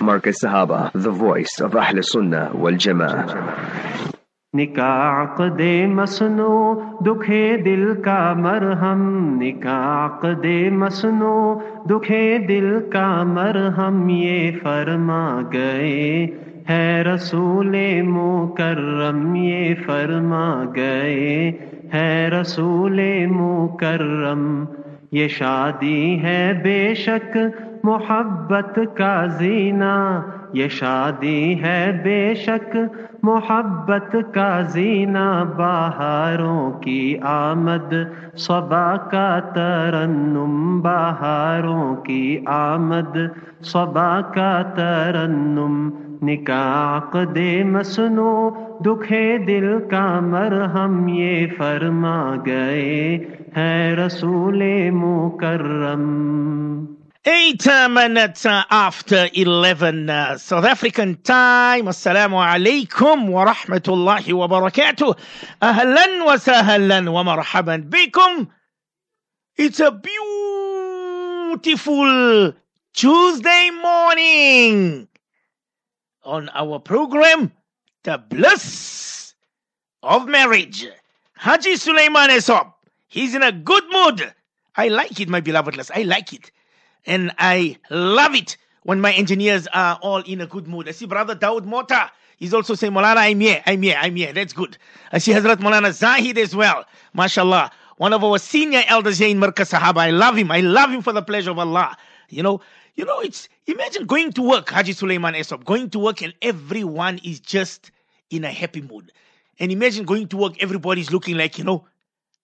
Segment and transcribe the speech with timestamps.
[0.00, 3.28] Markaz Sahaba, the voice of Ahl Sunnah wal Jamaa.
[3.28, 4.10] Jama'ah.
[4.54, 6.54] निकाक दे मसनो
[7.04, 9.02] दुखे दिल का मरहम
[9.38, 11.36] निकाक दे मसनो
[11.88, 15.22] दुखे दिल का मरहम ये फरमा
[15.54, 16.02] गए
[16.68, 17.76] है रसूल
[18.08, 20.44] मुकर्रम ये फरमा
[20.78, 21.30] गए
[21.94, 24.44] है रसूल मुकर्रम
[25.14, 27.32] ये शादी है बेशक
[27.84, 30.22] محبت کا زینہ،
[30.52, 32.76] یہ شادی ہے بے شک۔
[33.22, 37.94] محبت کا زینہ بہاروں کی آمد۔
[38.36, 43.16] صبا کا ترنم بہاروں کی آمد۔
[43.64, 45.90] صبا کا ترنم،
[46.22, 53.18] نکاح دے مسنو۔ دکھے دل کا مرہم، یہ فرما گئے
[53.56, 56.84] ہے رسول مکرم۔
[57.26, 61.84] Eight uh, minutes uh, after 11 uh, South African time.
[61.84, 65.18] Assalamu alaikum wa rahmatullahi wa barakatuh.
[65.60, 68.48] Ahlan wa sahlan wa marhaban bikum.
[69.54, 69.90] It's a
[71.50, 72.54] beautiful
[72.94, 75.06] Tuesday morning
[76.24, 77.52] on our program,
[78.04, 79.34] The Bliss
[80.02, 80.86] of Marriage.
[81.36, 82.72] Haji Sulaiman Esop.
[83.08, 84.32] He's in a good mood.
[84.74, 85.78] I like it, my beloved.
[85.94, 86.50] I like it.
[87.06, 90.88] And I love it when my engineers are all in a good mood.
[90.88, 92.10] I see Brother Dawood Mota.
[92.36, 94.32] He's also saying, Molana, I'm here, I'm here, I'm here.
[94.32, 94.78] That's good.
[95.12, 96.84] I see Hazrat Molana Zahid as well.
[97.16, 97.70] MashaAllah.
[97.98, 99.98] One of our senior elders here in Markaz Sahaba.
[99.98, 100.50] I love him.
[100.50, 101.96] I love him for the pleasure of Allah.
[102.30, 102.62] You know,
[102.94, 107.20] you know, it's imagine going to work, Haji Sulaiman Esop, going to work and everyone
[107.22, 107.90] is just
[108.30, 109.12] in a happy mood.
[109.58, 111.86] And imagine going to work, everybody's looking like, you know,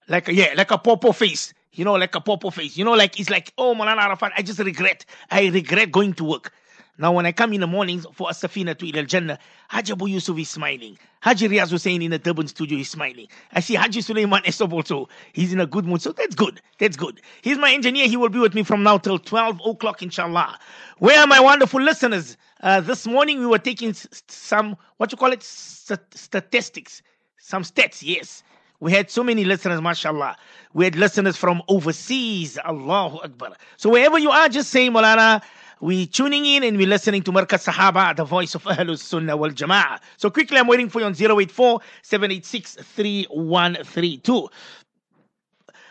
[0.08, 2.76] like yeah, like a popo face you know, like a popo face.
[2.76, 5.04] You know, like it's like, oh, Malana Arafat, I just regret.
[5.30, 6.52] I regret going to work.
[6.98, 10.06] Now, when I come in the mornings for a Safina to Al Jannah, Haji Abu
[10.06, 10.98] Yusuf is smiling.
[11.20, 13.26] Haji Riaz Hussein in the Durban studio is smiling.
[13.52, 15.08] I see Haji Sulaiman Esop also.
[15.34, 16.00] He's in a good mood.
[16.00, 16.62] So that's good.
[16.78, 17.20] That's good.
[17.42, 18.08] He's my engineer.
[18.08, 20.58] He will be with me from now till 12 o'clock, inshallah.
[20.98, 22.38] Where are my wonderful listeners?
[22.62, 27.02] Uh, this morning we were taking some, what you call it, St- statistics.
[27.38, 28.42] Some stats, yes.
[28.80, 30.36] We had so many listeners, mashallah.
[30.74, 32.58] We had listeners from overseas.
[32.58, 33.52] Allahu Akbar.
[33.76, 35.42] So wherever you are, just say, Molana,
[35.80, 39.50] we tuning in and we're listening to Markaz Sahaba, the voice of Ahlus Sunnah wal
[39.50, 40.00] Jama'ah.
[40.16, 44.48] So quickly, I'm waiting for you on 084 786 3132.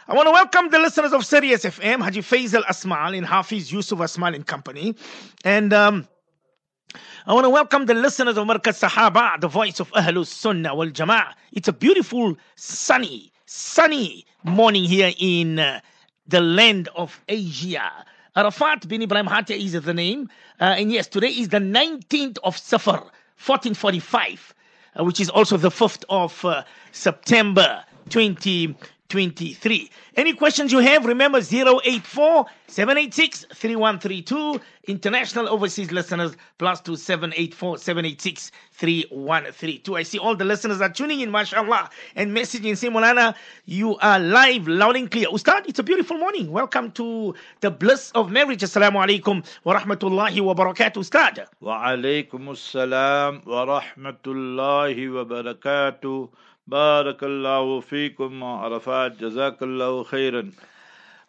[0.07, 3.97] I want to welcome the listeners of Sirius FM, Haji Faisal Asmal and Hafiz Yusuf
[3.97, 4.95] Asmal and Company.
[5.43, 6.07] And um,
[7.27, 10.89] I want to welcome the listeners of Markaz Sahaba, the voice of Ahlus Sunnah wal
[10.89, 11.33] Jama'ah.
[11.53, 15.81] It's a beautiful, sunny, sunny morning here in uh,
[16.27, 17.91] the land of Asia.
[18.35, 20.29] Arafat bin Ibrahim Hatia is the name.
[20.61, 22.99] Uh, and yes, today is the 19th of Safar,
[23.43, 24.53] 1445,
[24.99, 26.61] uh, which is also the 5th of uh,
[26.91, 28.75] September 20.
[29.09, 29.89] 23.
[30.15, 34.59] Any questions you have, remember 084 786 3132.
[34.87, 39.95] International overseas listeners, plus 2784 786 3132.
[39.95, 42.73] I see all the listeners are tuning in, mashallah, and messaging.
[42.73, 43.35] Simulana.
[43.65, 45.27] You are live, loud and clear.
[45.31, 46.51] Ustad, it's a beautiful morning.
[46.51, 48.61] Welcome to the bliss of marriage.
[48.61, 51.47] Assalamu alaikum wa rahmatullahi wa barakatuh, Ustad.
[51.59, 56.29] Wa alaikum assalam wa rahmatullahi wa barakatuh.
[56.66, 60.52] بارك الله فيكم عرفات جزاك الله خيرا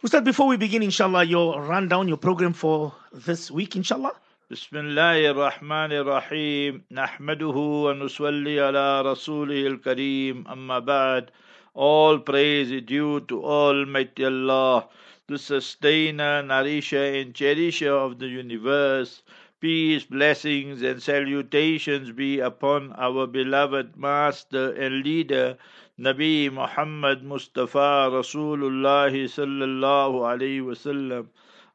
[0.04, 4.14] Ustad, before we begin, inshallah, your rundown, your program for this week, inshallah.
[4.52, 11.30] بسم الله الرحمن الرحيم نحمده ونصلي على رسوله الكريم أما بعد
[11.76, 14.90] All praise is due to Almighty Allah,
[15.28, 19.22] the sustainer, nourisher, and cherisher of the universe.
[19.67, 25.59] Peace, blessings, and salutations be upon our beloved Master and Leader,
[25.99, 31.27] Nabi Muhammad Mustafa Rasulullah sallallahu alayhi wasallam.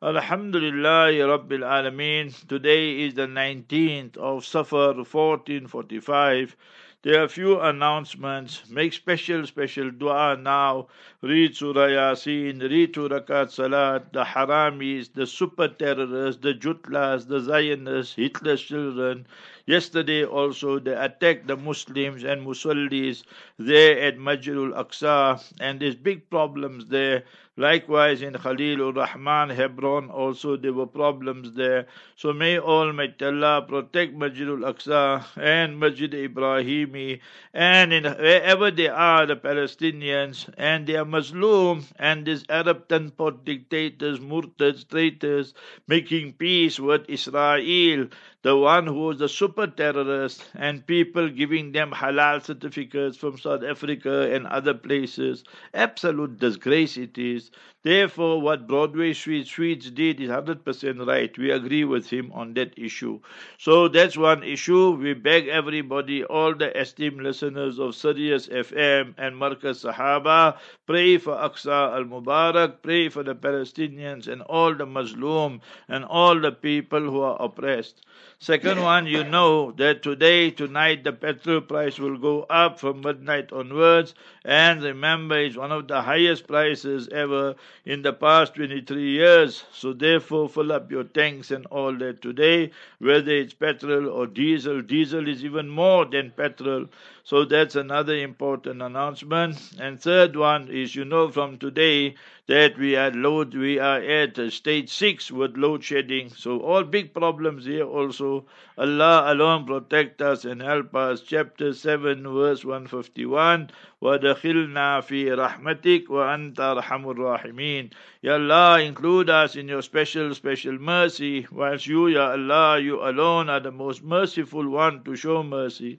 [0.01, 2.31] Alhamdulillah Rabbil Alameen.
[2.47, 6.55] Today is the 19th of Safar 1445.
[7.03, 8.69] There are a few announcements.
[8.69, 10.87] Make special, special dua now.
[11.23, 17.39] Read Surah Yasin, read two Rakat Salat, the Haramis, the super terrorists, the Jutlas, the
[17.39, 19.25] Zionists, Hitler's children.
[19.65, 23.23] Yesterday also they attacked the Muslims and Musallis
[23.59, 27.23] there at Masjidul Aqsa, and there's big problems there.
[27.57, 31.85] Likewise, in Khalilur Rahman, Hebron, also there were problems there.
[32.15, 37.19] So may Almighty Allah protect Masjidul Aqsa and Masjid Ibrahimi,
[37.53, 44.19] and in wherever they are, the Palestinians, and they are Muslim, and these Arab dictators,
[44.19, 45.53] murtads, traitors,
[45.87, 48.07] making peace with Israel
[48.43, 53.63] the one who was a super terrorist, and people giving them halal certificates from South
[53.63, 55.43] Africa and other places.
[55.73, 57.51] Absolute disgrace it is.
[57.83, 61.35] Therefore, what Broadway Sweets did is 100% right.
[61.37, 63.19] We agree with him on that issue.
[63.57, 64.91] So that's one issue.
[64.91, 71.35] We beg everybody, all the esteemed listeners of Sirius FM and Markaz Sahaba, pray for
[71.35, 77.01] Aqsa al Mubarak, pray for the Palestinians and all the Muslim and all the people
[77.01, 78.05] who are oppressed.
[78.43, 83.53] Second one, you know that today, tonight, the petrol price will go up from midnight
[83.53, 84.15] onwards.
[84.43, 87.53] And remember, it's one of the highest prices ever
[87.85, 89.63] in the past 23 years.
[89.71, 94.81] So therefore, fill up your tanks and all that today, whether it's petrol or diesel.
[94.81, 96.87] Diesel is even more than petrol.
[97.24, 99.58] So that's another important announcement.
[99.80, 102.14] And third one is, you know, from today
[102.46, 106.30] that we are load, we are at stage six with load shedding.
[106.30, 108.46] So all big problems here also.
[108.78, 111.22] Allah alone protect us and help us.
[111.22, 113.70] Chapter seven, verse one fifty one.
[114.00, 117.92] وَدَخِلْنَا فِي رَحْمَتِكَ وَأَنْتَ أَرْحَمُ الرَّاحِمِينَ
[118.22, 123.48] Ya Allah, include us in your special, special mercy, whilst you, Ya Allah, you alone
[123.48, 125.98] are the most merciful one to show mercy.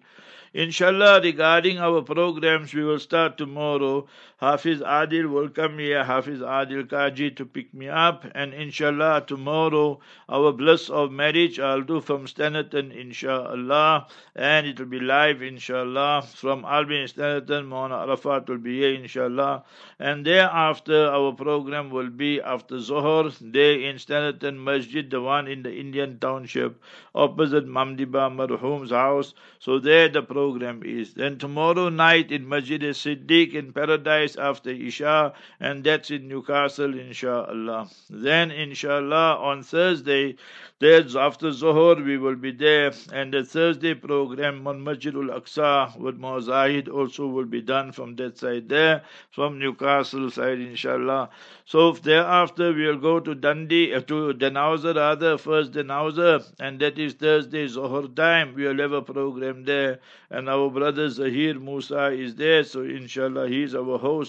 [0.54, 4.06] Inshallah, regarding our programs, we will start tomorrow.
[4.42, 10.00] Hafiz Adil will come here, Hafiz Adil Kaji to pick me up, and inshallah, tomorrow,
[10.28, 16.22] our bliss of marriage I'll do from Standerton, inshallah, and it will be live, inshallah,
[16.34, 19.62] from Albin Standerton, Mona Arafat will be here, inshallah,
[19.98, 25.62] and thereafter, our program will be after Zohar, day in Standerton Masjid, the one in
[25.62, 26.82] the Indian township,
[27.14, 29.34] opposite Mamdiba Marhum's house.
[29.60, 31.14] So there the program program is.
[31.14, 37.88] Then tomorrow night in Masjid Siddiq in Paradise after Isha, and that's in Newcastle, inshallah.
[38.11, 40.37] Then, inshallah, on Thursday,
[40.81, 46.19] that's after Zohar, we will be there, and the Thursday program on Masjidul Aqsa with
[46.19, 51.31] Mawzahid also will be done from that side there, from Newcastle side, inshallah.
[51.64, 57.14] So thereafter, we'll go to Dundee, uh, to Dannhauser rather, first Dannhauser, and that is
[57.14, 58.55] Thursday Zohar time.
[58.55, 60.00] We'll have a program there
[60.32, 64.21] and our brother Zahir Musa is there, so inshallah he's our host.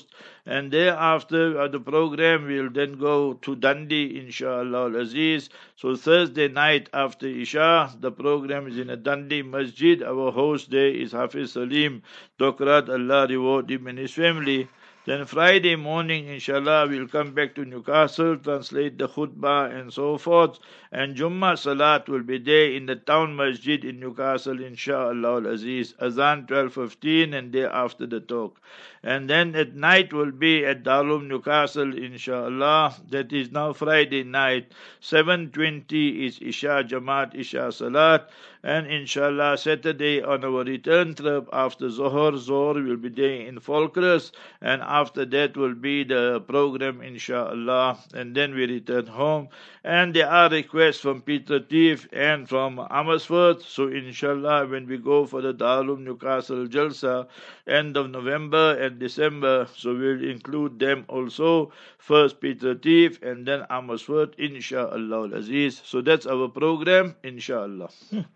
[0.46, 5.50] And thereafter uh, the program will then go to Dundee, inshallah Aziz.
[5.76, 10.02] So Thursday night after Isha, the program is in a Dundee Masjid.
[10.04, 12.02] Our host there is Hafiz Salim,
[12.40, 14.68] Dokrat Allah reward him and his family.
[15.06, 20.60] Then Friday morning, inshallah, we'll come back to Newcastle, translate the khutbah and so forth.
[20.94, 25.94] And Jummah Salat will be there in the town masjid in Newcastle, inshallah aziz.
[26.00, 28.62] Azan 12.15 and day after the talk.
[29.04, 32.96] And then at night will be at Darul Newcastle, inshallah.
[33.10, 34.72] That is now Friday night.
[35.02, 38.30] 7.20 is Isha Jamaat, Isha Salat.
[38.66, 44.24] And inshallah, Saturday on our return trip after Zohar, Zohar will be there in Falkirk.
[44.62, 48.00] And after that will be the program, inshallah.
[48.14, 49.50] And then we return home.
[49.84, 53.62] And there are requests from Piet Retief and from Amersfoort.
[53.64, 57.28] So inshallah, when we go for the Darul Newcastle Jalsa,
[57.68, 61.74] end of November and December, so we'll include them also.
[62.04, 65.82] First Piet Retief and then Amersfoort, inshallah Aziz.
[65.86, 67.88] So that's our program, inshallah.
[68.10, 68.28] Hmm.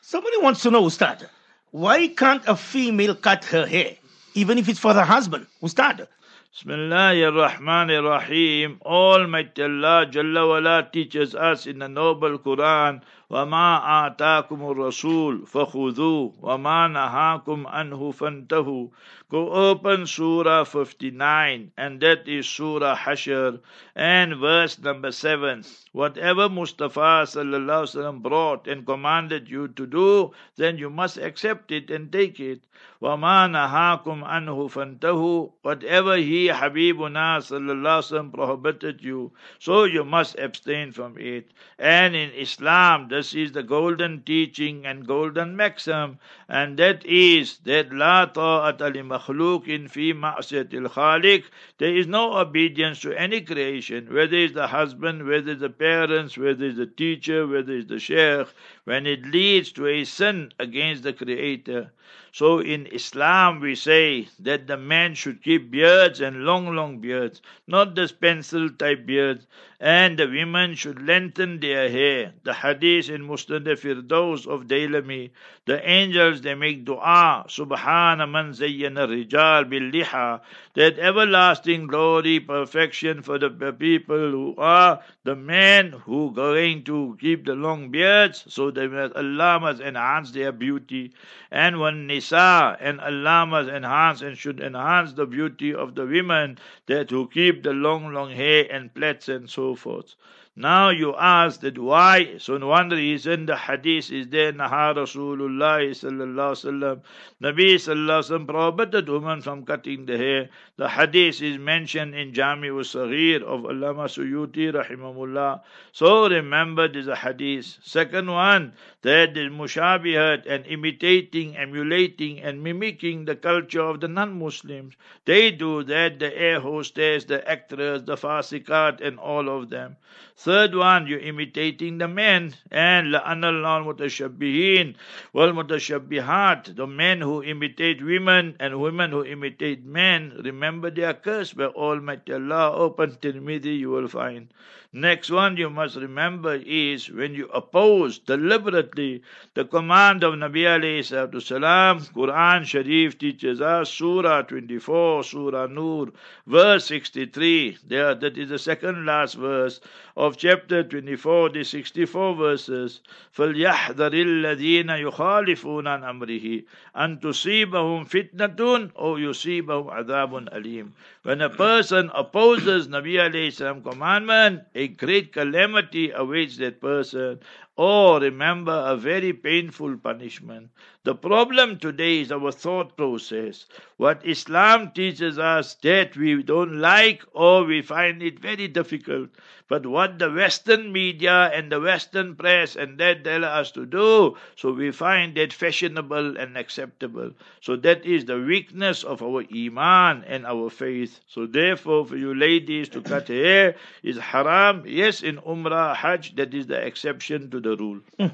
[0.00, 1.28] Somebody wants to know, Ustad,
[1.72, 3.96] why can't a female cut her hair,
[4.34, 5.48] even if it's for the husband?
[5.60, 6.06] Ustad.
[6.52, 8.78] Bismillah ar-Rahman ar-Rahim.
[8.86, 16.87] Almighty Allah Jalla wala teaches us in the noble Quran, وَمَا آتَاكُمُ الرَّسُولُ فَخُذُوهُ وَمَا
[16.87, 18.89] نَهَاكُمْ عَنْهُ فَانْتَهُوا
[19.33, 23.59] Go open Surah 59, and that is Surah Hashr,
[23.95, 25.63] and verse number 7.
[25.91, 32.11] Whatever Mustafa sallallahu brought and commanded you to do, then you must accept it and
[32.11, 32.61] take it.
[33.01, 41.17] وَمَا نَهَاكُمْ عَنْهُ فَانْتَهُوا Whatever he, Habibuna sallallahu prohibited you, so you must abstain from
[41.17, 41.51] it.
[41.79, 47.92] And in Islam, this is the golden teaching and golden maxim, and that is that
[47.92, 51.42] la ta'ata li makhluqin fi ma'siyatil khaliq.
[51.78, 56.38] There is no obedience to any creation, whether it's the husband, whether it's the parents,
[56.38, 58.46] whether it's the teacher, whether it's the sheikh,
[58.84, 61.90] when it leads to a sin against the creator.
[62.32, 67.42] So in Islam we say that the man should keep beards and long, long beards,
[67.66, 69.46] not this pencil type beards.
[69.80, 72.32] And the women should lengthen their hair.
[72.42, 75.30] The hadith in Musnad Firdaus of Dailami,
[75.66, 80.40] the angels they make dua, Subhana man zayyana rijal bil liha,
[80.74, 87.44] that everlasting glory, perfection for the people who are the men who going to keep
[87.46, 91.12] the long beards, so that Allah must enhance their beauty.
[91.52, 96.58] And when Nisa and Allah must enhance and should enhance the beauty of the women
[96.86, 100.14] that who keep the long, long hair and plaits and so forth.
[100.60, 102.38] Now you ask that why?
[102.38, 104.52] So one reason the hadith is there.
[104.52, 107.00] Naha Rasulullah sallallahu.
[107.40, 110.48] Nabi sallallahu prohibited women from cutting the hair.
[110.76, 115.60] The hadith is mentioned in Jami Saghir of Allama Suyuti rahimahullah.
[115.92, 117.78] So remember this hadith.
[117.84, 118.72] Second one,
[119.02, 124.96] that is mushabihat and imitating, emulating and mimicking the culture of the non-Muslims.
[125.24, 129.96] They do that, the air hostess, the actress, the fasikat and all of them.
[130.38, 132.54] Third one, you're imitating the men.
[132.70, 134.94] And la'anallahu mutashabbihin
[135.32, 136.76] wal mutashabbihat.
[136.76, 140.40] The men who imitate women and women who imitate men.
[140.44, 142.72] Remember they are cursed by Almighty Allah.
[142.72, 144.54] Open Tirmidhi you will find.
[144.95, 149.23] Next one you must remember is when you oppose deliberately
[149.55, 156.09] the command of Nabi alayhi salam, Quran Sharif teaches us, Surah 24, Surah Nur,
[156.45, 157.77] verse 63.
[157.87, 159.79] There, that is the second last verse
[160.15, 163.01] of chapter 24, the 64 verses.
[163.35, 166.63] فَلْيَحْذَرِ الَّذِينَ يُخَالِفُونَ عَنْ أَمْرِهِ
[166.95, 170.91] أَن تُصِيبَهُمْ فِتْنَةٌ أَوْ يُصِيبَهُمْ عَذَابٌ أَلِيمٌ
[171.23, 177.40] When a person opposes Nabi alayhi salam commandment, a great calamity awaits that person,
[177.78, 180.68] or remember a very painful punishment.
[181.04, 183.66] The problem today is our thought process.
[183.96, 189.30] What Islam teaches us that we don't like or we find it very difficult.
[189.68, 194.36] But what the Western media and the Western press and that tell us to do,
[194.56, 197.32] so we find that fashionable and acceptable.
[197.60, 201.20] So that is the weakness of our iman and our faith.
[201.26, 204.84] So therefore, for you ladies to cut hair is haram.
[204.86, 208.00] Yes, in Umrah, Hajj, that is the exception to the rule.
[208.18, 208.28] Hmm.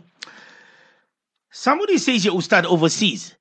[1.50, 3.34] Somebody says, your Ustad overseas.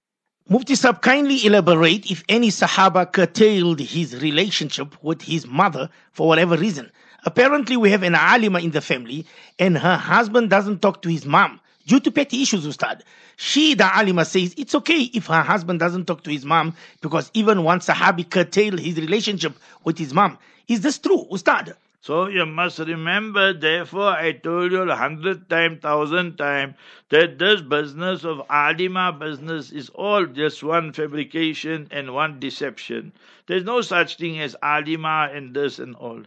[0.50, 6.57] Mufti Sab, kindly elaborate if any Sahaba curtailed his relationship with his mother for whatever
[6.57, 6.91] reason.
[7.25, 9.25] Apparently, we have an alima in the family,
[9.57, 13.03] and her husband doesn't talk to his mom due to petty issues, Ustad.
[13.38, 17.31] She, the alima, says it's okay if her husband doesn't talk to his mom because
[17.33, 20.38] even one Sahabi curtailed his relationship with his mom.
[20.67, 21.75] Is this true, Ustad?
[22.03, 26.75] So you must remember, therefore, I told you a hundred times, thousand times,
[27.10, 33.12] that this business of Alima business is all just one fabrication and one deception.
[33.48, 36.24] There's no such thing as Alima and this and all.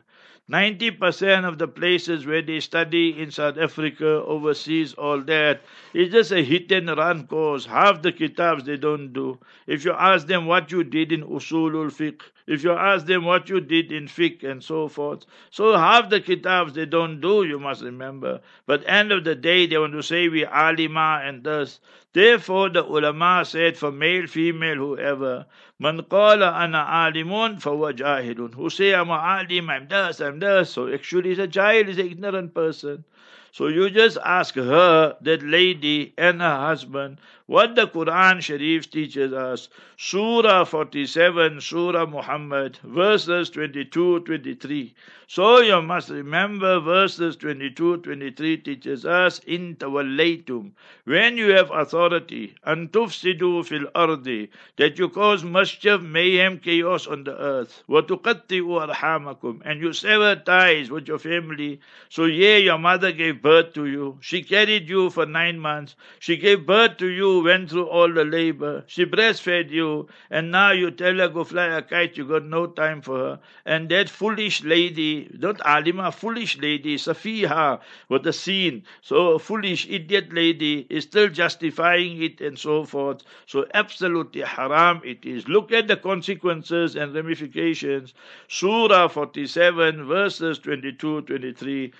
[0.50, 5.62] 90% of the places where they study in South Africa, overseas, all that,
[5.92, 7.66] is just a hit and run course.
[7.66, 9.38] Half the kitabs they don't do.
[9.66, 13.48] If you ask them what you did in Usulul Fiqh, if you ask them what
[13.48, 15.26] you did in fiqh and so forth.
[15.50, 18.40] So half the kitabs they don't do, you must remember.
[18.66, 21.80] But end of the day, they want to say we alima and thus.
[22.12, 25.46] Therefore, the ulama said for male, female, whoever,
[25.78, 28.54] man qala ana alimun fahuwa jahilun.
[28.54, 30.70] Who say I'm a alim, I'm this, I'm this.
[30.70, 33.04] So actually, he's a jahil, he's an ignorant person.
[33.52, 39.33] So you just ask her, that lady, and her husband, what the Quran Sharif teaches
[39.33, 39.69] us.
[39.97, 44.93] Surah 47, Surah Muhammad, verses 22 23.
[45.27, 50.71] So you must remember verses 22 23 teaches us in tawallaytum.
[51.05, 57.37] When you have authority, antufsidu fil ardi, that you cause mischief, mayhem, chaos on the
[57.37, 57.83] earth.
[57.87, 61.79] وَتُقَطِّئُوا arhamakum, And you sever ties with your family.
[62.09, 64.17] So yeah, your mother gave birth to you.
[64.19, 65.95] She carried you for nine months.
[66.19, 68.84] She gave birth to you, went through all the labor.
[68.86, 72.66] She breastfed you, and now you tell her, go fly a kite, you got no
[72.66, 73.38] time for her.
[73.64, 78.84] And that foolish lady, not Alima, foolish lady, Safiha, with the scene.
[79.02, 83.22] So, foolish, idiot lady is still justifying it and so forth.
[83.46, 85.48] So, absolutely haram it is.
[85.48, 88.14] Look at the consequences and ramifications.
[88.48, 91.92] Surah 47, verses 22 23.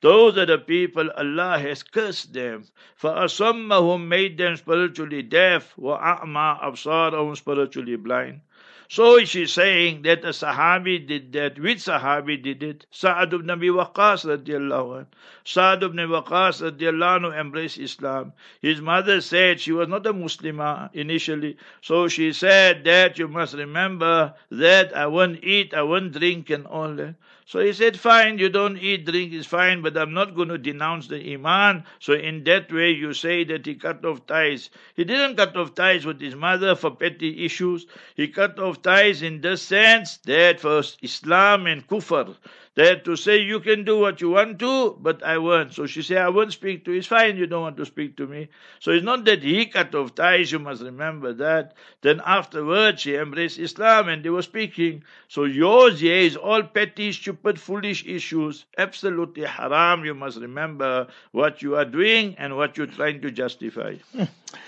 [0.00, 2.65] Those are the people Allah has cursed them.
[3.01, 5.73] فأصمهم made them spiritually deaf.
[5.77, 8.41] وأعمى أبصارهم spiritually blind.
[8.90, 11.58] So she's saying that a Sahabi did that.
[11.58, 12.86] Which Sahabi did it?
[12.90, 15.06] Sa'ad ibn Abi Waqqas radiallahu anh.
[15.44, 18.32] Sa'ad ibn Waqqas radiallahu embraced Islam.
[18.62, 21.58] His mother said she was not a Muslimah initially.
[21.82, 26.66] So she said that you must remember that I won't eat, I won't drink and
[26.66, 27.16] all that.
[27.48, 30.58] So he said, fine, you don't eat, drink is fine, but I'm not going to
[30.58, 31.84] denounce the Iman.
[31.98, 34.68] So in that way you say that he cut off ties.
[34.94, 37.86] He didn't cut off ties with his mother for petty issues.
[38.16, 42.36] He cut off ties in the sense that for Islam and Kufr,
[42.74, 45.74] that to say you can do what you want to, but I won't.
[45.74, 46.98] So she said, I won't speak to you.
[46.98, 48.48] It's fine, you don't want to speak to me.
[48.78, 51.74] So it's not that he cut off ties, you must remember that.
[52.02, 55.02] Then afterwards she embraced Islam and they were speaking.
[55.26, 58.64] So yours here is all petty, stupid, foolish issues.
[58.78, 60.04] Absolutely haram.
[60.04, 63.96] You must remember what you are doing and what you're trying to justify.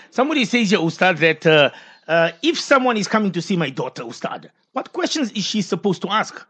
[0.09, 1.69] Somebody says Ustad, that uh,
[2.11, 6.01] uh, if someone is coming to see my daughter, Ustad, what questions is she supposed
[6.01, 6.45] to ask?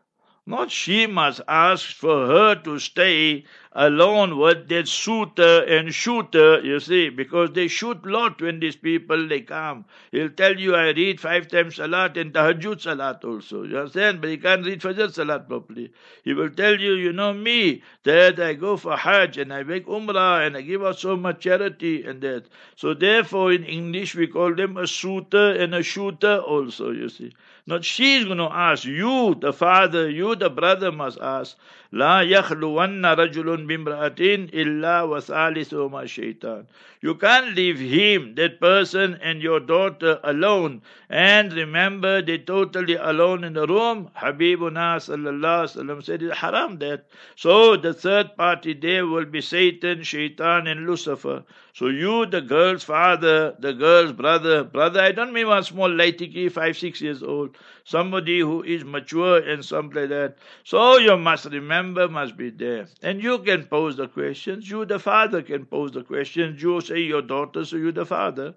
[0.48, 6.56] Not she must ask for her to stay alone with that shooter uh, and shooter,
[6.56, 9.86] uh, you see, because they shoot lot when these people they come.
[10.12, 13.64] He'll tell you I read five times salat and tahajjud salat also.
[13.64, 14.20] You understand?
[14.22, 15.92] But he can't read fajr salat properly.
[16.24, 19.86] He will tell you, you know me, that I go for hajj and I make
[19.88, 22.46] umrah and I give out so much charity and that.
[22.76, 27.32] So therefore in English we call them a shooter and a shooter also, you see.
[27.67, 31.57] Not she's going to ask, you, the father, you, the brother must ask.
[31.93, 34.21] لا يخلون رجل بامرأة
[34.55, 36.67] إلا وثالثهما الشيطان.
[37.04, 40.84] You can't leave him, that person, and your daughter alone.
[41.10, 44.12] And remember, they're totally alone in the room.
[44.16, 47.08] Habibuna sallallahu wasallam said it's haram that.
[47.36, 51.44] So the third party there will be Satan, Shaitan, and Lucifer.
[51.74, 56.52] So you, the girl's father, the girl's brother, brother, I don't mean one small laitiki,
[56.52, 60.38] five, six years old, somebody who is mature and something like that.
[60.66, 62.88] So you must remember, must be there.
[63.02, 64.70] And you can pose the questions.
[64.70, 66.62] You, the father, can pose the questions.
[66.62, 68.54] You say your daughter, so you're the father.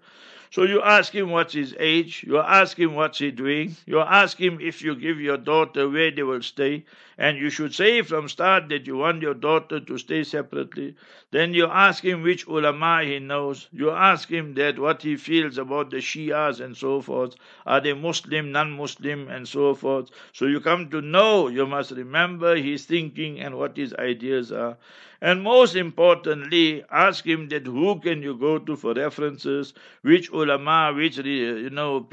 [0.55, 4.39] So you ask him what's his age, you ask him what's he doing, you ask
[4.41, 6.85] him if you give your daughter where they will stay,
[7.19, 10.95] and you should say from start that you want your daughter to stay separately.
[11.33, 13.67] Then you ask him which ulama he knows.
[13.73, 17.35] You ask him that what he feels about the Shias and so forth.
[17.67, 20.11] Are they Muslim, non-Muslim, and so forth.
[20.33, 21.49] So you come to know.
[21.49, 24.77] You must remember his thinking and what his ideas are.
[25.25, 29.73] And most importantly, ask him that who can you go to for references,
[30.03, 32.07] which ulama, which you know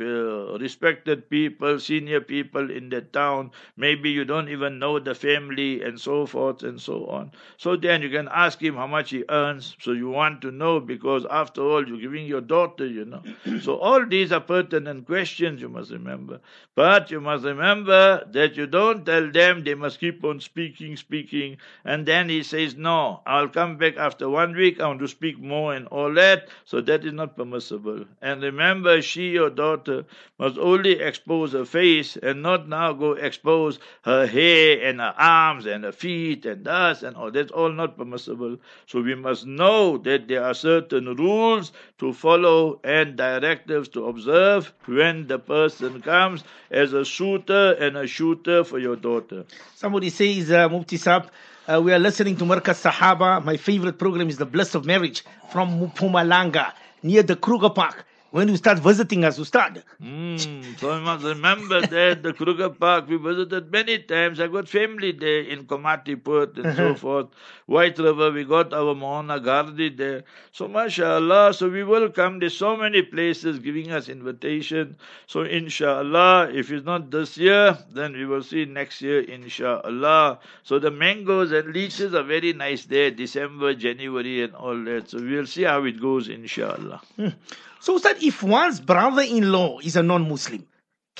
[0.57, 3.51] respected people, senior people in that town.
[3.75, 7.33] Maybe you don't even know the family and so forth and so on.
[7.57, 9.75] So then you can ask him how much he earns.
[9.81, 13.23] So you want to know because after all you're giving your daughter, you know.
[13.59, 16.39] so all these are pertinent questions you must remember.
[16.75, 21.57] But you must remember that you don't tell them they must keep on speaking, speaking,
[21.83, 24.79] and then he says no I'll come back after one week.
[24.79, 26.49] I want to speak more and all that.
[26.65, 28.05] So that is not permissible.
[28.21, 30.05] And remember, she, your daughter,
[30.39, 35.65] must only expose her face and not now go expose her hair and her arms
[35.65, 37.31] and her feet and dust and all.
[37.31, 38.57] That's all not permissible.
[38.87, 44.73] So we must know that there are certain rules to follow and directives to observe
[44.85, 49.45] when the person comes as a suitor and a shooter for your daughter.
[49.75, 51.29] Somebody says, uh, Mufti Saab,
[51.67, 53.43] uh, we are listening to Markaz Sahaba.
[53.43, 58.47] My favorite program is The Bliss of Marriage from Mpumalanga near the Kruger Park when
[58.47, 59.83] you start visiting us, Ustad.
[60.01, 64.39] Mm, so you must remember that the Kruger Park, we visited many times.
[64.39, 67.27] I got family there in Komatipoort and so forth.
[67.65, 70.23] White River, we got our Mohana Gardi there.
[70.53, 72.39] So mashallah, so we will come.
[72.39, 74.95] There's so many places giving us invitation.
[75.27, 80.39] So inshallah, if it's not this year, then we will see next year, inshallah.
[80.63, 85.09] So the mangoes and leeches are very nice there, December, January and all that.
[85.09, 87.01] So we'll see how it goes, inshallah.
[87.81, 90.67] So, Ustad, if one's brother in law is a non Muslim,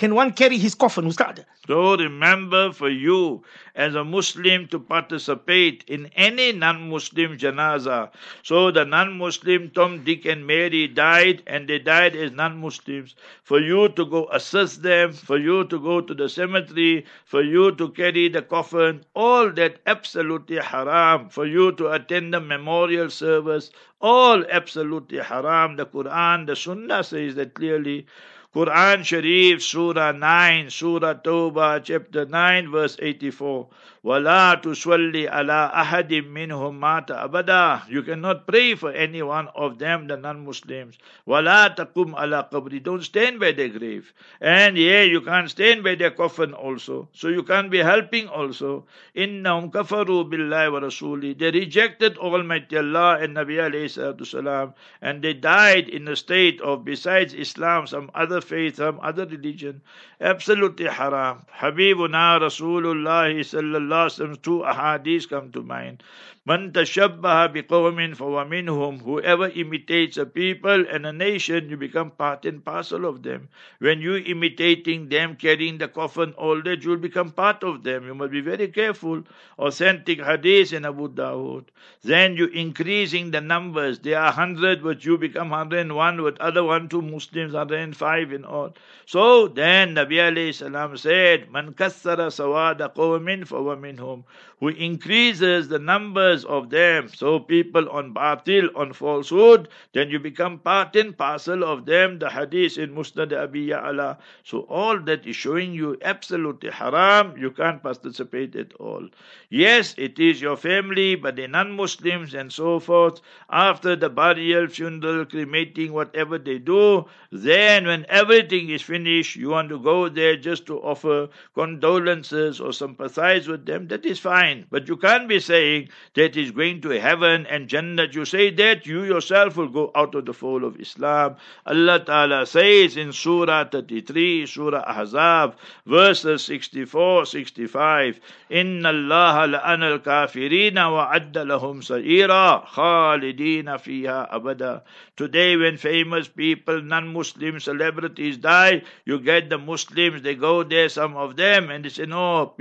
[0.01, 1.45] can one carry his coffin, Ustad?
[1.67, 3.43] So remember for you
[3.75, 8.09] as a Muslim to participate in any non-Muslim janaza.
[8.41, 13.13] So the non-Muslim Tom, Dick and Mary died and they died as non-Muslims.
[13.43, 17.71] For you to go assist them, for you to go to the cemetery, for you
[17.75, 21.29] to carry the coffin, all that absolutely haram.
[21.29, 23.69] For you to attend the memorial service,
[24.01, 25.75] all absolutely haram.
[25.75, 28.07] The Quran, the Sunnah says that clearly.
[28.53, 33.69] Quran Sharif, Surah 9, Surah Tawbah, chapter 9, verse 84.
[34.06, 40.06] وَلَا تُصَلِّ عَلَىٰ أَحَدٍ مِّنْهُمْ مَاتَ أَبَدًا You cannot pray for any one of them,
[40.06, 40.96] the non-Muslims.
[41.26, 44.12] وَلَا تَقُمْ عَلَىٰ قَبْرِ Don't stand by their grave.
[44.40, 47.08] And yeah, you can't stand by their coffin also.
[47.14, 48.86] So you can't be helping also.
[49.16, 53.90] إِنَّهُمْ كَفَرُوا بِاللَّهِ وَرَسُولِهِ They rejected Almighty Allah and Nabi alayhi
[54.24, 59.26] salam, and they died in a state of, besides Islam, some other faith, some other
[59.26, 59.82] religion.
[60.20, 61.42] Absolutely haram.
[61.58, 66.03] Habibuna Rasulullah sallallahu some two ahadith come to mind.
[66.51, 69.01] Man tashabbaha biqawmin fawa minhum.
[69.01, 73.47] Whoever imitates a people and a nation, you become part and parcel of them.
[73.79, 78.05] When you imitating them, carrying the coffin, all that, you'll become part of them.
[78.05, 79.23] You must be very careful.
[79.57, 81.67] Authentic hadith in Abu Dawood.
[82.01, 83.99] Then you increasing the numbers.
[83.99, 87.79] There are hundred, but you become hundred and one, with other one, two Muslims, hundred
[87.79, 88.73] and five in all.
[89.05, 94.25] So then Nabi alayhi salam said, Man kassara sawada qawmin fawa minhum.
[94.59, 97.09] Who increases the numbers of them.
[97.09, 102.19] So people on batil, on falsehood, then you become part and parcel of them.
[102.19, 104.17] The hadith in Musnad Abi Ya'ala.
[104.43, 107.37] So all that is showing you absolutely haram.
[107.37, 109.07] You can't participate at all.
[109.49, 113.21] Yes, it is your family, but the non-Muslims and so forth.
[113.49, 119.69] After the burial, funeral, cremating, whatever they do, then when everything is finished, you want
[119.69, 123.87] to go there just to offer condolences or sympathize with them.
[123.87, 125.89] That is fine, but you can't be saying
[126.20, 130.14] that is going to heaven and Jannah, you say that, you yourself will go out
[130.14, 131.36] of the fold of Islam.
[131.66, 135.54] Allah Ta'ala says in Surah 33, Surah Ahzab,
[135.86, 138.20] verses 64, 65,
[138.52, 144.82] إن الله لأن الكافرين وعد لهم سعيرا خالدين فيها أبدا
[145.16, 151.16] Today when famous people, non-Muslim celebrities die, you get the Muslims, they go there, some
[151.16, 152.54] of them, and they say, no,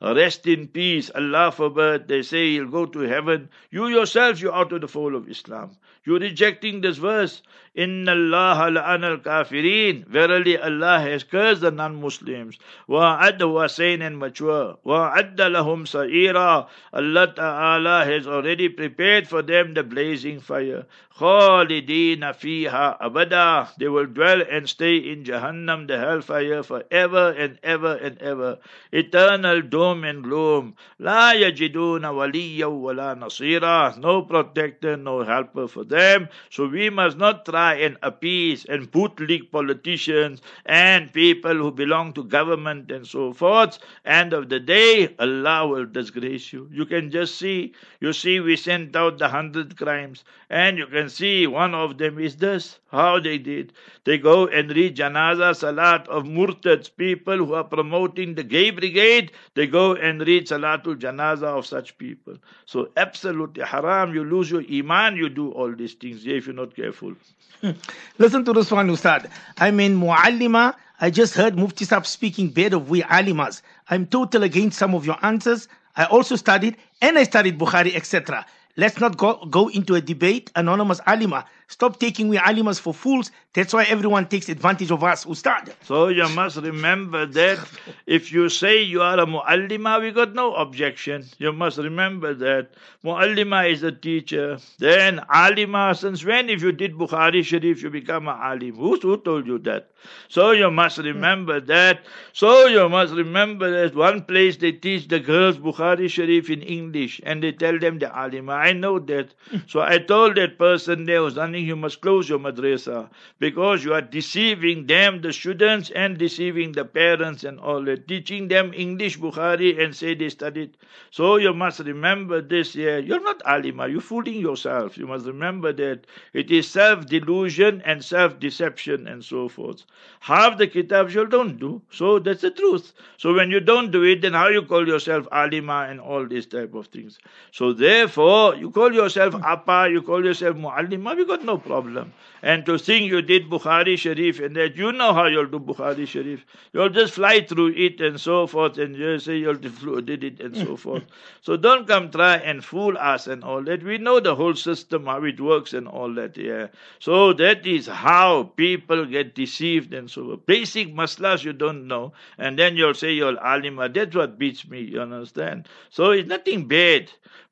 [0.00, 2.06] rest in peace, Allah forbid.
[2.06, 3.49] They say he'll go to heaven.
[3.69, 5.77] You yourself, you're out of the fold of Islam.
[6.03, 7.43] You're rejecting this verse.
[7.75, 10.05] Inna Allah la'an al-kafirin.
[10.07, 12.57] Verily Allah has cursed the non-Muslims.
[12.87, 14.77] Wa'adda wasain and mature.
[14.83, 16.67] Wa'adda lahum sa'ira.
[16.91, 20.85] Allah Ta'ala has already prepared for them the blazing fire.
[21.17, 23.69] Khalidina fiha abada.
[23.77, 28.57] They will dwell and stay in Jahannam, the hellfire, forever and ever and ever.
[28.91, 30.75] Eternal doom and gloom.
[30.97, 33.97] La yajiduna waliya wala nasira.
[33.97, 36.27] No protector, no helper for them.
[36.49, 42.23] So we must not try and appease and bootlick politicians and people who belong to
[42.23, 43.79] government and so forth.
[44.05, 46.69] End of the day, Allah will disgrace you.
[46.71, 51.09] You can just see, you see, we sent out the hundred crimes, and you can
[51.09, 52.79] see one of them is this.
[52.91, 53.71] How they did.
[54.03, 59.31] They go and read Janaza Salat of Murtads, people who are promoting the gay brigade.
[59.53, 62.35] They go and read Salatul Janaza of such people.
[62.65, 64.13] So absolutely haram.
[64.13, 65.15] You lose your iman.
[65.15, 67.13] You do all these things if you're not careful.
[67.61, 67.71] Hmm.
[68.17, 69.29] Listen to this one, Ustad.
[69.57, 73.61] I mean, Muallima, I just heard Mufti Sahib speaking bad of we alimas.
[73.89, 75.67] I'm total against some of your answers.
[75.95, 78.45] I also studied and I studied Bukhari, etc.
[78.77, 80.51] Let's not go, go into a debate.
[80.55, 83.31] Anonymous Alima, stop taking we Alimas for fools.
[83.53, 85.73] That's why everyone takes advantage of us, Ustad.
[85.83, 87.59] So you must remember that
[88.05, 91.25] if you say you are a Muallima, we got no objection.
[91.37, 92.69] You must remember that.
[93.03, 94.57] Muallima is a teacher.
[94.79, 98.75] Then Alima, since when if you did Bukhari Sharif, you become a Alim?
[98.75, 99.89] Who, who told you that?
[100.29, 101.99] So you must remember that.
[102.33, 107.21] So you must remember that one place they teach the girls Bukhari Sharif in English
[107.23, 108.53] and they tell them the Alima.
[108.53, 109.33] I know that.
[109.67, 114.01] So I told that person there was you must close your madrasa because you are
[114.01, 118.07] deceiving them, the students, and deceiving the parents and all that.
[118.07, 120.77] Teaching them English Bukhari and say they studied.
[121.11, 122.75] So you must remember this.
[122.75, 123.87] Yeah, you're not alima.
[123.87, 124.97] You're fooling yourself.
[124.97, 129.83] You must remember that it is self delusion and self deception and so forth.
[130.21, 131.81] Half the kitabs you don't do.
[131.91, 132.93] So that's the truth.
[133.17, 136.45] So when you don't do it, then how you call yourself alima and all these
[136.45, 137.19] type of things.
[137.51, 142.13] So therefore, you call yourself appa, you call yourself muallima, we got no problem.
[142.43, 146.07] And to think you did Bukhari Sharif and that you know how you'll do Bukhari
[146.07, 146.43] Sharif.
[146.73, 150.57] You'll just fly through it and so forth and you say you'll did it and
[150.57, 151.03] so forth.
[151.41, 153.83] So don't come try and fool us and all that.
[153.83, 156.67] We know the whole system, how it works and all that, yeah.
[156.99, 160.45] So that is how people get deceived and so forth.
[160.47, 162.13] Basic maslas you don't know.
[162.39, 163.89] And then you'll say you're alima.
[163.89, 165.67] That's what beats me, you understand?
[165.89, 167.11] So it's nothing bad.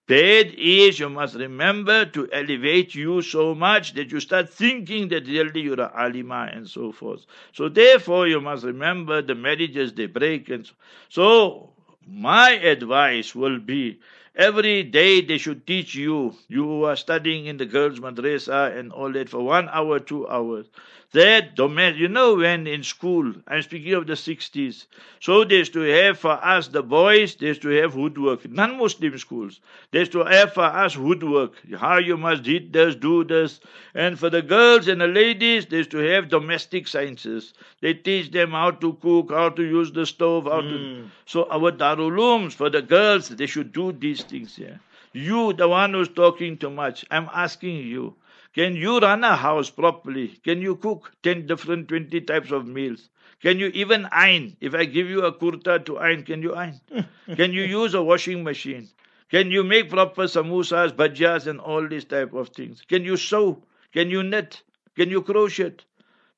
[0.10, 5.28] Bad is you must remember to elevate you so much that you start thinking that
[5.28, 7.26] really you're a alima and so forth.
[7.54, 10.74] So therefore you must remember the marriages they break and so,
[11.10, 11.74] so
[12.08, 14.00] my advice will be
[14.39, 19.12] every day they should teach you you are studying in the girls madrasa and all
[19.12, 20.65] that for one hour two hours
[21.12, 24.86] that domain, you know, when in school, I'm speaking of the 60s,
[25.19, 28.47] so there's to have for us the boys, there's to have woodwork.
[28.47, 31.54] Non Muslim schools, there's to have for us woodwork.
[31.80, 33.60] How you must eat this, do this.
[33.95, 37.56] And for the girls and the ladies, there's to have domestic sciences.
[37.82, 40.69] They teach them how to cook, how to use the stove, how mm.
[40.69, 41.02] to.
[41.02, 41.08] Hmm.
[41.25, 44.80] So our darulums, for the girls, they should do these things here.
[45.13, 48.15] You, the one who's talking too much, I'm asking you.
[48.54, 50.28] Can you run a house properly?
[50.44, 53.10] Can you cook 10 different, 20 types of meals?
[53.42, 54.58] Can you even iron?
[54.60, 56.80] If I give you a kurta to iron, can you iron?
[57.36, 58.89] can you use a washing machine?
[59.30, 62.82] Can you make proper samosas, bhajjas, and all these type of things?
[62.88, 63.63] Can you sew?
[63.94, 64.62] Can you knit?
[64.96, 65.76] Can you crochet?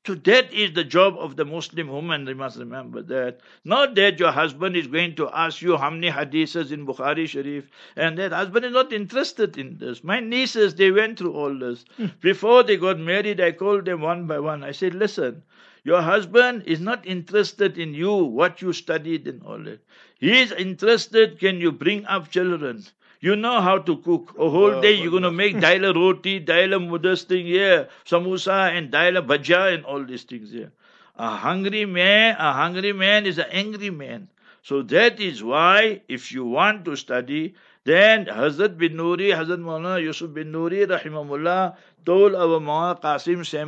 [0.07, 2.25] So that is the job of the Muslim woman.
[2.25, 3.39] You must remember that.
[3.63, 7.69] Not that your husband is going to ask you how many hadiths in Bukhari Sharif,
[7.95, 10.03] and that husband is not interested in this.
[10.03, 11.85] My nieces, they went through all this.
[11.97, 12.07] Hmm.
[12.19, 14.63] Before they got married, I called them one by one.
[14.63, 15.43] I said, listen,
[15.83, 19.81] your husband is not interested in you, what you studied and all that.
[20.19, 22.83] He is interested, can you bring up children?
[23.23, 24.33] You know how to cook.
[24.39, 28.75] A whole oh, day you're going to make daila roti, daila mudas thing here, samosa
[28.75, 30.71] and daila bhaja and all these things here.
[31.17, 34.27] A hungry man, a hungry man is an angry man.
[34.63, 37.53] So that is why if you want to study,
[37.83, 41.75] then Hazrat Banuri, Hazrat Maulana Yusuf Banuri, rahimahullah,
[42.07, 43.65] فارغ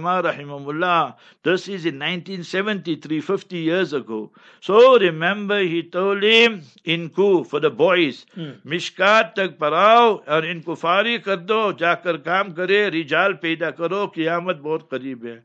[11.25, 15.39] کر دو جا کر کام کرے ریجال پیدا کرو قیامت بہت قریب ہے۔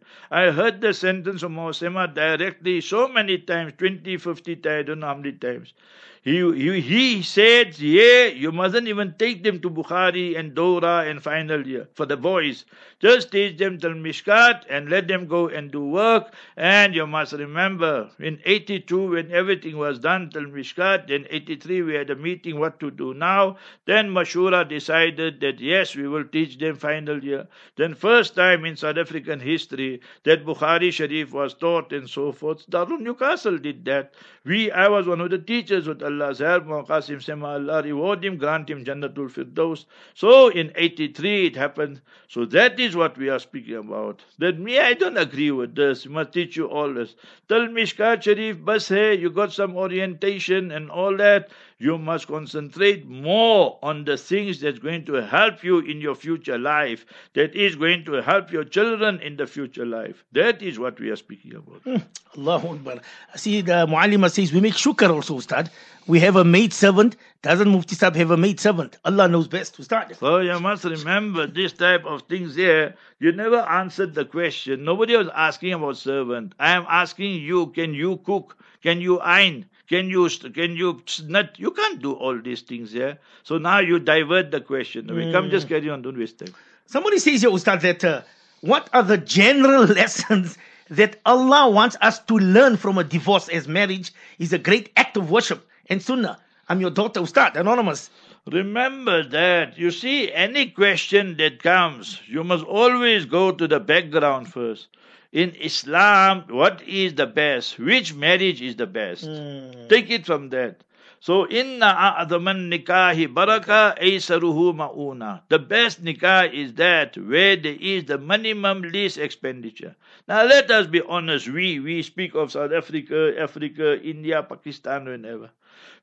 [6.23, 11.23] He, he, he said, yeah, you mustn't even take them to Bukhari and Dora and
[11.23, 12.65] final year for the boys.
[13.01, 16.35] Just teach them till Mishkat and let them go and do work.
[16.57, 21.95] And you must remember, in 82, when everything was done till Mishkat, in 83 we
[21.95, 23.57] had a meeting what to do now.
[23.85, 27.47] Then Mashura decided that yes, we will teach them final year.
[27.77, 32.69] Then first time in South African history that Bukhari Sharif was taught and so forth.
[32.69, 34.15] Darul Newcastle did that.
[34.45, 36.65] We, I was one of the teachers with Allah's help.
[36.65, 39.85] Qasim Sema Allah reward him, grant him Jannatul Firdaus.
[40.15, 42.01] So in 83 it happened.
[42.29, 44.25] So that is what we are speaking about.
[44.39, 46.07] That me, I don't agree with this.
[46.07, 47.15] We must teach you all this.
[47.49, 51.51] Tell Mishkat Sharif, bas hai, you got some orientation and all that.
[51.81, 56.59] You must concentrate more on the things that's going to help you in your future
[56.59, 60.25] life, that is going to help your children in the future life.
[60.33, 61.83] That is what we are speaking about.
[61.85, 61.99] Hmm.
[62.37, 62.97] Allahu Akbar.
[63.37, 65.71] See, the Muallima says we make shukr also, Ustad.
[66.09, 67.17] We have a maid servant.
[67.43, 68.99] Doesn't Mufti Sahib have a maid servant?
[69.05, 70.17] Allah knows best to start.
[70.17, 72.97] So you must remember this type of things here.
[73.21, 74.83] You never answered the question.
[74.83, 76.55] Nobody was asking about servant.
[76.59, 78.57] I am asking you, can you cook?
[78.83, 79.67] Can you iron?
[79.89, 81.59] Can you can you not?
[81.59, 83.19] You can't do all these things here.
[83.43, 85.25] So now you divert the question away.
[85.25, 85.33] Mm.
[85.33, 86.03] Come, just carry on.
[86.03, 86.55] Don't waste time.
[86.87, 88.23] Somebody says here, Ustad, that uh,
[88.61, 90.59] what are the general lessons
[90.91, 95.17] that Allah wants us to learn from a divorce as marriage is a great act
[95.17, 96.39] of worship and sunnah.
[96.69, 98.11] I'm your daughter, Ustad, anonymous.
[98.47, 99.79] Remember that.
[99.79, 104.89] You see, any question that comes, you must always go to the background first
[105.33, 107.79] in Islam, what is the best?
[107.79, 109.25] Which marriage is the best?
[109.25, 109.89] Mm.
[109.89, 110.85] Take it from that.
[111.21, 115.43] So, inna a'adhaman nikahi baraka aisaruhu ma'una.
[115.49, 119.97] The best nikah is that where there is the minimum least expenditure.
[120.29, 121.49] Now, let us be honest.
[121.49, 125.51] We, we speak of South Africa, Africa, India, Pakistan, whenever.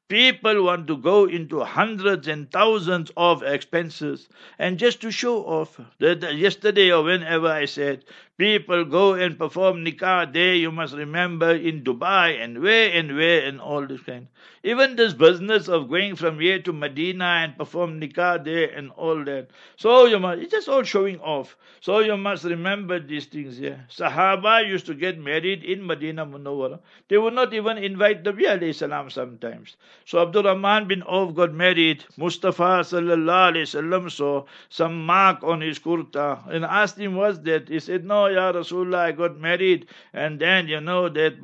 [0.07, 5.79] People want to go into hundreds and thousands of expenses and just to show off.
[5.99, 8.05] That yesterday or whenever I said
[8.37, 13.45] People go and perform nikah there, you must remember, in Dubai and where and where
[13.47, 14.27] and all this kind.
[14.63, 19.23] Even this business of going from here to Medina and perform nikah there and all
[19.23, 19.51] that.
[19.77, 21.55] So you must, it's just all showing off.
[21.79, 23.85] So you must remember these things here.
[23.89, 26.79] Sahaba used to get married in Medina Munawwara.
[27.07, 29.77] They would not even invite the Nabi salam sometimes.
[30.05, 32.03] So Abdul Rahman bin Auf got married.
[32.17, 37.69] Mustafa sallallahu alayhi wasallam saw some mark on his kurta and asked him, what's that?
[37.69, 41.41] He said, no, Ya Rasulullah, I got married, and then, you know, that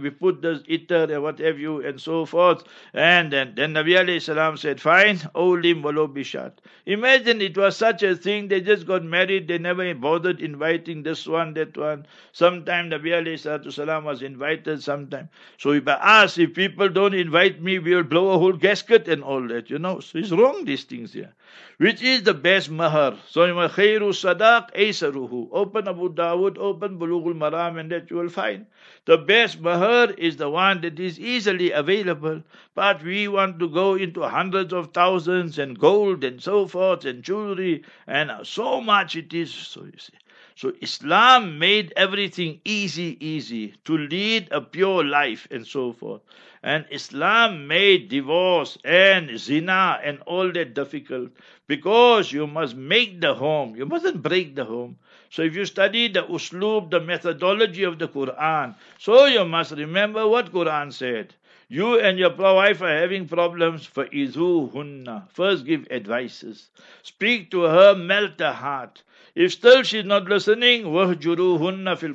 [0.00, 2.64] we put the itar and what have you, and so forth.
[2.94, 6.52] And then, then Nabi alayhi salam said, fine, Olim walo bishat.
[6.86, 11.26] Imagine it was such a thing, they just got married, they never bothered inviting this
[11.26, 12.06] one, that one.
[12.32, 15.28] Sometime Nabi alayhi salam was invited sometime.
[15.58, 19.08] So if I ask, if people don't invite me, we will blow a whole gasket
[19.08, 20.00] and all that, you know.
[20.00, 21.32] So it's wrong, these things here.
[21.78, 23.18] Which is the best mahar?
[23.28, 25.48] So khairu sadaq aisaruhu.
[25.52, 28.66] Open Abu Dawud, open Bulughul Maram and that you will find.
[29.04, 32.42] The best mahar is the one that is easily available.
[32.74, 37.22] But we want to go into hundreds of thousands and gold and so forth and
[37.22, 39.52] jewelry and so much it is.
[39.52, 40.12] So you see.
[40.56, 46.22] So Islam made everything easy, easy to lead a pure life and so forth.
[46.62, 51.30] And Islam made divorce and zina and all that difficult
[51.66, 53.76] because you must make the home.
[53.76, 54.98] You mustn't break the home.
[55.30, 60.28] So if you study the uslub, the methodology of the Quran, so you must remember
[60.28, 61.34] what Quran said.
[61.68, 65.30] You and your wife are having problems for Izu hunna.
[65.30, 66.68] First give advices.
[67.02, 69.02] Speak to her, melt her heart.
[69.34, 72.14] If still she's not listening, wahjuruhunna fil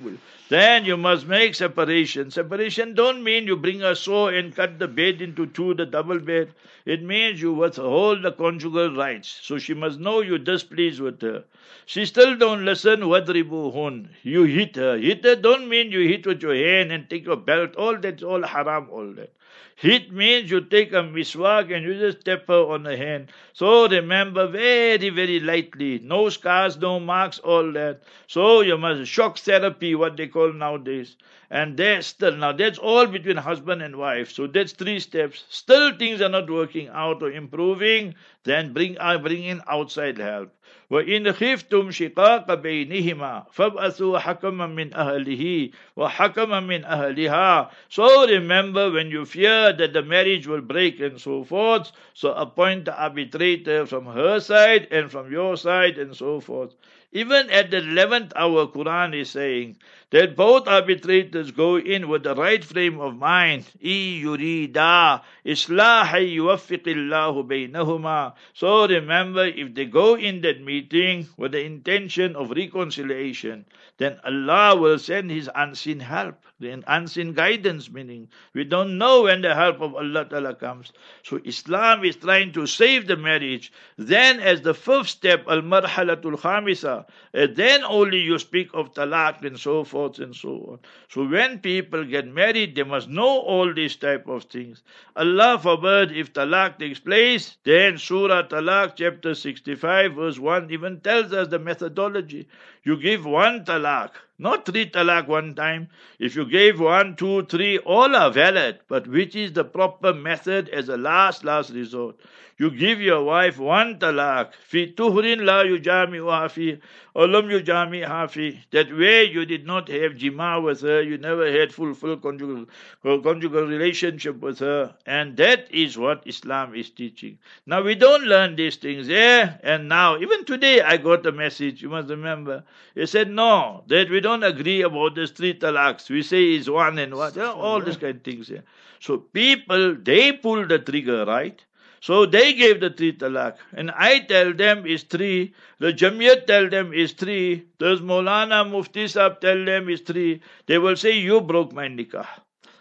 [0.50, 2.30] Then you must make separation.
[2.30, 6.20] Separation don't mean you bring a saw and cut the bed into two, the double
[6.20, 6.54] bed.
[6.86, 9.40] It means you withhold the conjugal rights.
[9.42, 11.44] So she must know you displeased with her.
[11.88, 14.10] She still don't listen, wadribuhun.
[14.22, 14.96] You hit her.
[14.96, 17.76] Hit her don't mean you hit with your hand and take your belt.
[17.78, 19.32] All that's all haram, all that.
[19.78, 23.32] Hit means you take a miswak and you just tap her on the hand.
[23.54, 26.00] So remember very, very lightly.
[26.00, 28.02] No scars, no marks, all that.
[28.28, 31.16] So you must shock therapy, what they call nowadays.
[31.50, 34.32] And that's still now that's all between husband and wife.
[34.32, 35.46] So that's three steps.
[35.48, 40.57] Still things are not working out or improving, then bring uh, bring in outside help.
[40.91, 49.25] وإن خفتم شقاق بينهما فابعثوا حكما من أهله وحكما من أهلها So remember when you
[49.25, 54.41] fear that the marriage will break and so forth, so appoint the arbitrator from her
[54.41, 56.75] side and from your side and so forth.
[57.15, 59.77] Even at the 11th hour, Quran is saying
[60.11, 63.67] that both arbitrators go in with the right frame of mind.
[63.85, 71.53] إِي يُرِيدَا إِصْلَاحًا يُوَفِّقِ اللَّهُ بَيْنَهُمَا So remember, if they go in that meeting with
[71.53, 73.67] the intention of reconciliation,
[73.99, 79.41] then Allah will send His unseen help, the unseen guidance, meaning we don't know when
[79.41, 80.91] the help of Allah Ta'ala comes.
[81.24, 83.72] So Islam is trying to save the marriage.
[83.98, 89.60] Then as the fifth step, al-marhalatul khamisa, uh, then only you speak of talaq and
[89.60, 90.80] so forth and so on.
[91.10, 94.82] So when people get married, they must know all these type of things.
[95.15, 101.34] Allah forbid if talaq takes place, then Surah Talaq chapter 65 verse 1 even tells
[101.34, 102.48] us the methodology.
[102.88, 105.89] You give one talak, not three talak one time.
[106.19, 108.80] If you gave one, two, three, all are valid.
[108.88, 112.15] But which is the proper method as a last, last resort?
[112.60, 114.54] You give your wife one talak.
[114.56, 116.80] Fi tuhrin la yujami fi
[117.15, 118.58] olam yujami hafi.
[118.72, 122.65] That way you did not have jima with her, you never had full, full conjugal,
[123.04, 124.96] conjugal relationship with her.
[125.06, 127.38] And that is what Islam is teaching.
[127.67, 129.58] Now we don't learn these things, yeah?
[129.62, 132.63] And now, even today I got a message, you must remember.
[132.96, 136.10] He said, no, that we don't agree about the three talaks.
[136.10, 138.62] We say it's one and what, all these kind of things, yeah?
[139.00, 141.63] So people, they pull the trigger, right?
[142.02, 143.58] So they gave the three talak.
[143.74, 145.54] And I tell them is three.
[145.80, 147.66] The Jamiyat tell them is three.
[147.80, 150.42] Does Maulana Mufti Sahib tell them is three.
[150.68, 152.28] They will say, you broke my nikah.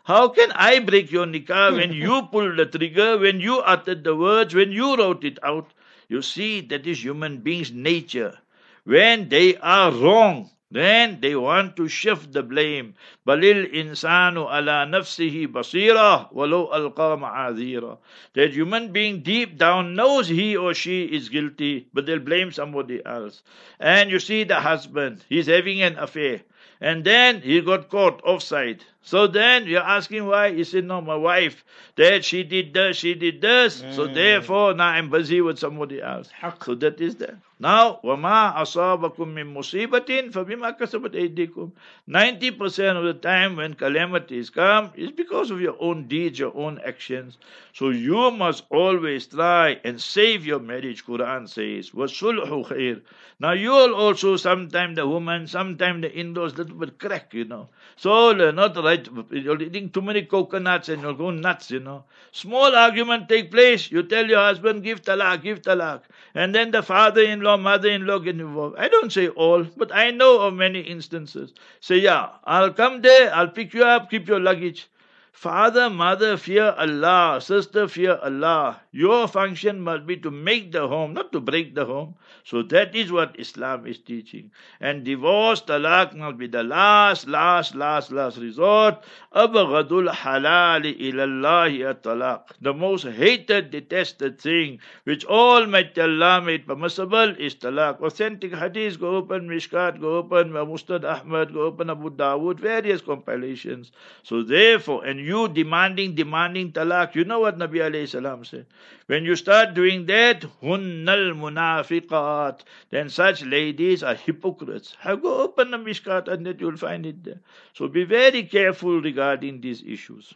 [0.05, 4.15] How can I break your nikah when you pulled the trigger, when you uttered the
[4.15, 5.73] words, when you wrote it out?
[6.09, 8.39] You see, that is human beings' nature.
[8.85, 12.95] When they are wrong, then they want to shift the blame.
[13.25, 17.99] Insanu ala nafsihi basira walau alqa ma'adhira.
[18.35, 23.01] That human being deep down knows he or she is guilty, but they'll blame somebody
[23.07, 23.43] else.
[23.79, 26.43] And you see the husband, he's having an affair.
[26.81, 28.85] And then he got caught offside.
[29.06, 30.54] So then you're asking why?
[30.54, 31.64] He said, No, my wife,
[31.96, 33.82] that she did this, she did this.
[33.82, 33.96] Mm.
[33.96, 36.30] So therefore now I'm busy with somebody else.
[36.64, 37.36] So that is that.
[37.62, 41.72] Now, وَمَا أَصَابَكُم مِّن مُّصِيبَةٍ فَبِمَا كَسَبَتْ أَيْدِيكُم
[42.10, 46.82] 90% of the time when calamities come is because of your own deeds, your own
[46.84, 47.38] actions.
[47.74, 51.92] So you must always try and save your marriage, Quran says.
[51.92, 53.02] وَالصُّلْحُ خَيْرٌ
[53.40, 57.70] Now you'll also, sometimes the woman, sometimes the in-laws, little bit crack, you know.
[57.96, 58.95] So they're not right.
[59.31, 62.05] you're eating too many coconuts and you're going nuts, you know.
[62.33, 63.91] Small argument take place.
[63.91, 66.03] You tell your husband, give talak, give talak.
[66.35, 68.77] And then the father-in-law, mother-in-law get involved.
[68.79, 71.53] I don't say all, but I know of many instances.
[71.81, 74.89] Say, yeah, I'll come there, I'll pick you up, keep your luggage.
[75.37, 77.39] Father, mother, fear Allah.
[77.43, 78.81] Sister, fear Allah.
[78.91, 82.15] Your function must be to make the home, not to break the home.
[82.43, 84.51] So that is what Islam is teaching.
[84.81, 89.05] And divorce, talaq must be the last, last, last, last resort.
[89.35, 92.53] Abghadul halali ilallahi talaq.
[92.63, 98.01] The most hated, detested thing which Almighty Allah made permissible is talaq.
[98.01, 103.93] Authentic hadith, go open Mishkat, go open Musnad Ahmad, go open Abu Dawood, various compilations.
[104.23, 107.15] So therefore, and you demanding, demanding talaq.
[107.17, 108.67] You know what Nabi alayhi salam said?
[109.07, 112.61] When you start doing that, hunnal munafiqat,
[112.91, 114.97] then such ladies are hypocrites.
[115.05, 117.41] Go open the mishkat and that you'll find it there.
[117.75, 120.33] So be very careful regarding these issues.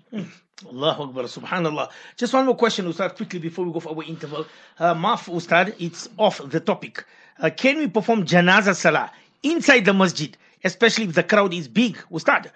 [0.66, 1.90] Allahu Akbar, subhanallah.
[2.16, 4.46] Just one more question, Ustad, quickly before we go for our interval.
[4.78, 7.04] Uh, Maf, Ustad, it's off the topic.
[7.38, 9.10] Uh, can we perform janaza salah
[9.42, 12.50] inside the masjid, especially if the crowd is big, Ustad?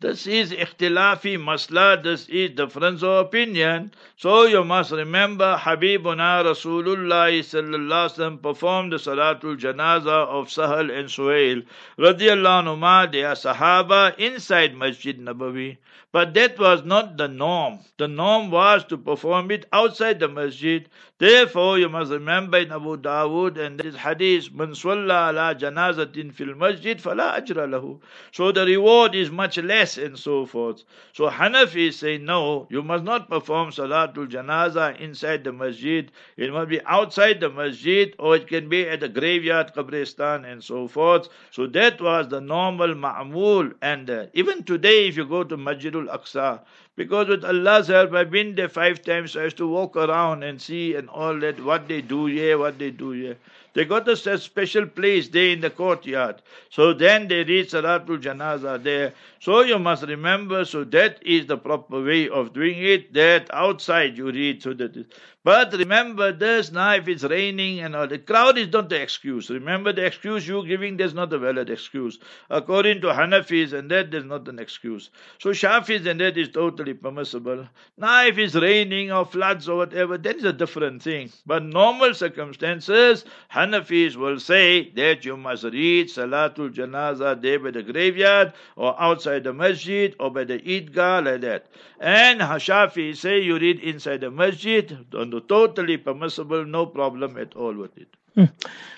[0.00, 3.90] This is ikhtilafi masla, this is difference of opinion.
[4.16, 11.64] So you must remember Habibuna Rasulullah sallallahu performed the Salatul Janaza of Sahal and Suhail
[11.98, 15.78] radiallahu anhu, they are Sahaba inside Masjid Nabawi.
[16.10, 17.80] But that was not the norm.
[17.98, 20.88] The norm was to perform it outside the masjid.
[21.18, 26.54] Therefore, you must remember in Abu Dawood and this hadith, Man swalla ala janazatin fil
[26.54, 27.98] masjid fala ajra lahu.
[28.30, 30.84] So the reward is much less and so forth.
[31.12, 36.08] So Hanafi say, no, you must not perform salatul janaza inside the masjid.
[36.36, 40.62] It must be outside the masjid or it can be at the graveyard, qabristan and
[40.62, 41.28] so forth.
[41.50, 43.74] So that was the normal ma'mul.
[43.82, 46.60] And uh, even today, if you go to Masjid Aqsa.
[46.98, 49.30] Because with Allah's help, I've been there five times.
[49.32, 52.58] So I used to walk around and see and all that, what they do here,
[52.58, 53.36] what they do here.
[53.74, 56.42] They got a special place there in the courtyard.
[56.70, 59.12] So then they read Salatul Janaza there.
[59.38, 64.18] So you must remember, so that is the proper way of doing it, that outside
[64.18, 65.06] you read so that
[65.44, 69.48] but remember this now if it's raining and all the crowd is not the excuse.
[69.50, 72.18] Remember the excuse you giving there's not a valid excuse.
[72.50, 75.10] According to Hanafis and that there's not an excuse.
[75.38, 77.68] So Shafis and that is totally permissible.
[77.96, 81.30] Now if it's raining or floods or whatever, that is a different thing.
[81.46, 87.84] But normal circumstances, Hanafis will say that you must read Salatul Janaza there by the
[87.84, 91.66] graveyard or outside the masjid or by the Eidgah like that.
[92.00, 94.96] And Shafi say you read inside the masjid
[95.34, 98.08] on the so totally permissible, no problem at all with it.
[98.34, 98.44] Hmm.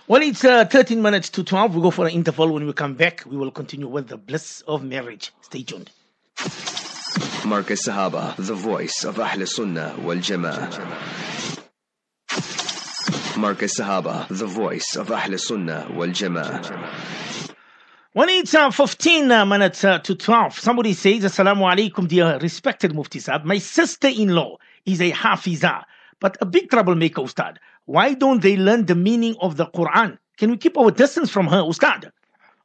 [0.07, 1.74] Well, it's uh, 13 minutes to 12.
[1.74, 2.53] We go for an interval.
[2.53, 5.33] When we come back, we will continue with the bliss of marriage.
[5.43, 5.91] Stay tuned.
[7.43, 10.70] Markaz Sahaba, the voice of Ahl Sunnah wal Jama'ah.
[13.35, 17.16] Markaz Sahaba, the voice of Ahl Sunnah wal Jama'ah.
[18.12, 22.95] When it's uh, 15 uh, minutes uh, to 12, somebody says, Assalamu alaikum, dear respected
[22.95, 23.45] Mufti Saab.
[23.45, 25.85] My sister in law is a Hafiza
[26.20, 27.58] but a big troublemaker, Ustad.
[27.86, 30.18] Why don't they learn the meaning of the Quran?
[30.38, 32.12] Can we keep our distance from her, Ustad?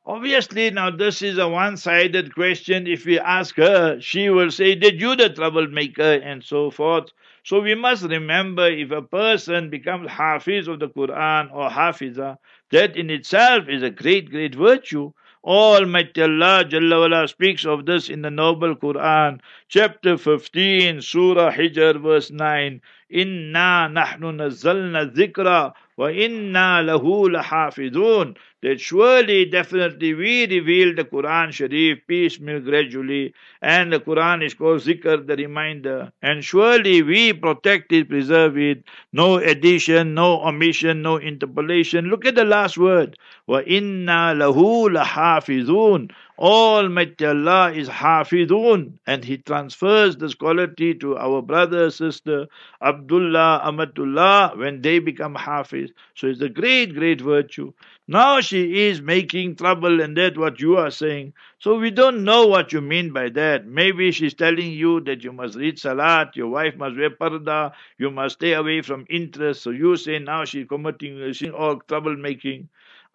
[0.08, 2.86] Obviously, now this is a one sided question.
[2.86, 7.10] If we ask her, she will say Did you the troublemaker and so forth.
[7.44, 12.38] So we must remember if a person becomes Hafiz of the Quran or Hafiza,
[12.72, 15.12] that in itself is a great, great virtue.
[15.44, 22.02] Almighty Allah Jalla wala speaks of this in the noble Quran, chapter 15, Surah Hijr,
[22.02, 22.82] verse 9.
[23.14, 28.36] إنا نحن نزلنا الذكر inna lahu lahafidun.
[28.62, 34.82] That surely, definitely, we reveal the Quran Sharif piecemeal gradually, and the Quran is called
[34.82, 36.12] zikr, the reminder.
[36.24, 38.84] And surely we protect it, preserve it.
[39.14, 42.06] No addition, no omission, no interpolation.
[42.06, 43.20] Look at the last word.
[43.48, 46.10] Inna lahu lahafidun.
[46.38, 52.48] Almighty Allah is Hafidun and He transfers this quality to our brother, sister,
[52.82, 55.85] Abdullah, Amatullah when they become Hafiz.
[56.16, 57.74] So it's a great, great virtue.
[58.08, 61.34] Now she is making trouble and that's what you are saying.
[61.60, 63.66] So we don't know what you mean by that.
[63.66, 68.12] Maybe she's telling you that you must read Salat, your wife must wear parda, you
[68.12, 69.64] must stay away from interest.
[69.64, 72.68] So you say now she's committing, she's all troublemaking.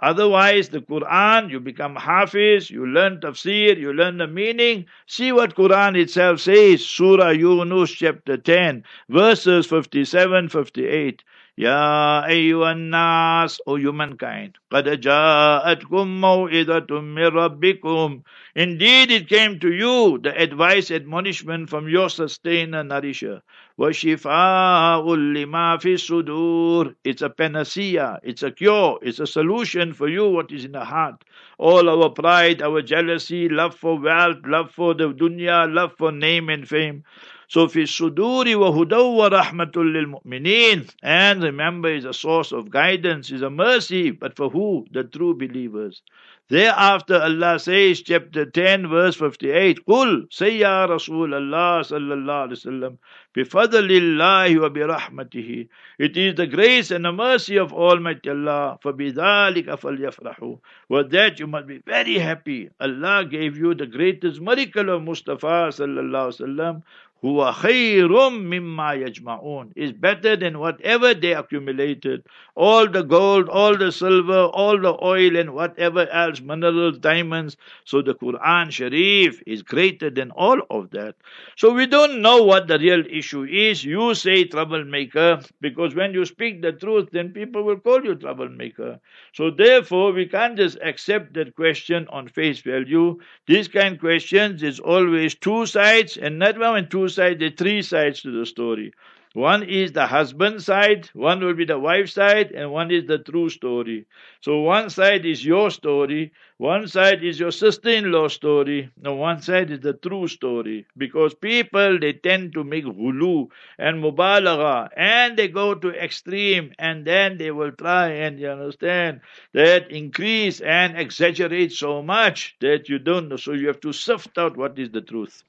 [0.02, 4.86] Otherwise, the Quran, you become Hafiz, you learn tafsir, you learn the meaning.
[5.06, 11.22] See what Quran itself says, Surah Yunus chapter 10, verses 57, 58.
[11.57, 18.23] Ya ayyuhan nas, O humankind, قَدْ جَاءَتْكُمْ مَوْئِذَةٌ مِّن رَبِّكُمْ
[18.55, 23.41] Indeed it came to you, the advice, admonishment from your sustainer, nourisher.
[23.79, 30.27] وَشِفَاءٌ لِمَا فِي الصُّدُورِ It's a panacea, it's a cure, it's a solution for you
[30.27, 31.23] what is in the heart.
[31.57, 36.49] All our pride, our jealousy, love for wealth, love for the dunya, love for name
[36.49, 37.05] and fame.
[37.49, 40.89] So fi suduri wa hudaw wa rahmatul lil mu'minin.
[41.03, 44.85] And remember is a source of guidance, is a mercy, but for who?
[44.91, 46.01] The true believers.
[46.47, 52.71] Thereafter Allah says, chapter 10, verse 58, Qul, say ya Rasul Allah sallallahu alayhi wa
[52.71, 52.97] sallam,
[53.35, 55.67] bifadlillahi wa birahmatihi.
[55.97, 58.77] It is the grace and the mercy of Almighty Allah.
[58.83, 62.69] فَبِذَلِكَ فَلْيَفْرَحُوا With that you must be very happy.
[62.79, 66.83] Allah gave you the greatest miracle of Mustafa sallallahu alayhi wa sallam
[67.22, 72.24] huwa khayrum mimma yajma'un is better than whatever they accumulated.
[72.54, 77.56] All the gold, all the silver, all the oil and whatever else, minerals, diamonds.
[77.84, 81.14] So the Quran Sharif is greater than all of that.
[81.56, 83.84] So we don't know what the real issue is.
[83.84, 88.98] You say troublemaker because when you speak the truth, then people will call you troublemaker.
[89.34, 93.18] So therefore, we can't just accept that question on face value.
[93.46, 97.56] These kind of questions is always two sides and not one two sides, there are
[97.56, 98.92] three sides to the story.
[99.34, 103.18] One is the husband side, one will be the wife side, and one is the
[103.18, 104.06] true story.
[104.40, 109.70] So one side is your story, one side is your sister-in-law story, and one side
[109.70, 110.84] is the true story.
[110.98, 117.06] Because people they tend to make hulu and mubalagha, and they go to extreme, and
[117.06, 119.20] then they will try and you understand
[119.52, 123.36] that increase and exaggerate so much that you don't know.
[123.36, 125.44] So you have to sift out what is the truth.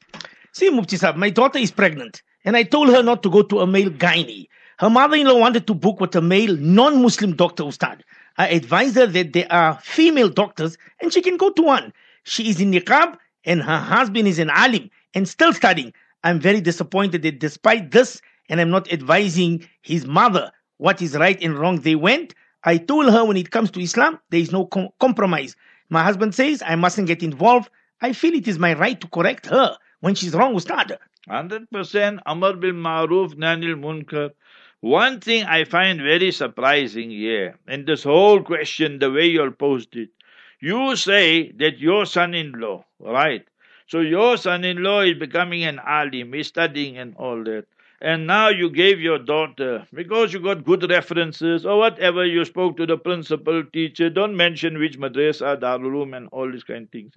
[0.54, 3.68] See, Mufti my daughter is pregnant, and I told her not to go to a
[3.68, 4.50] male gynae.
[4.80, 8.02] Her mother-in-law wanted to book with a male non-Muslim doctor, Ustad.
[8.38, 11.94] I advised her that there are female doctors, and she can go to one.
[12.24, 15.94] She is in niqab, and her husband is an alim, and still studying.
[16.26, 21.42] I'm very disappointed that despite this, and I'm not advising his mother what is right
[21.42, 22.34] and wrong, they went.
[22.66, 25.56] I told her when it comes to Islam, there is no com- compromise.
[25.90, 27.70] My husband says I mustn't get involved.
[28.02, 31.00] I feel it is my right to correct her when she's wrong, Ustad.
[31.30, 34.32] 100% Amar bil Maruf Nanil Munkar.
[34.82, 39.96] One thing I find very surprising here, and this whole question, the way you're posed
[39.96, 40.10] it,
[40.60, 43.46] you say that your son in law, right?
[43.86, 47.66] So your son in law is becoming an alim, he's studying and all that.
[48.02, 52.78] And now you gave your daughter, because you got good references or whatever, you spoke
[52.78, 57.14] to the principal teacher, don't mention which madrasa, darul and all these kind of things.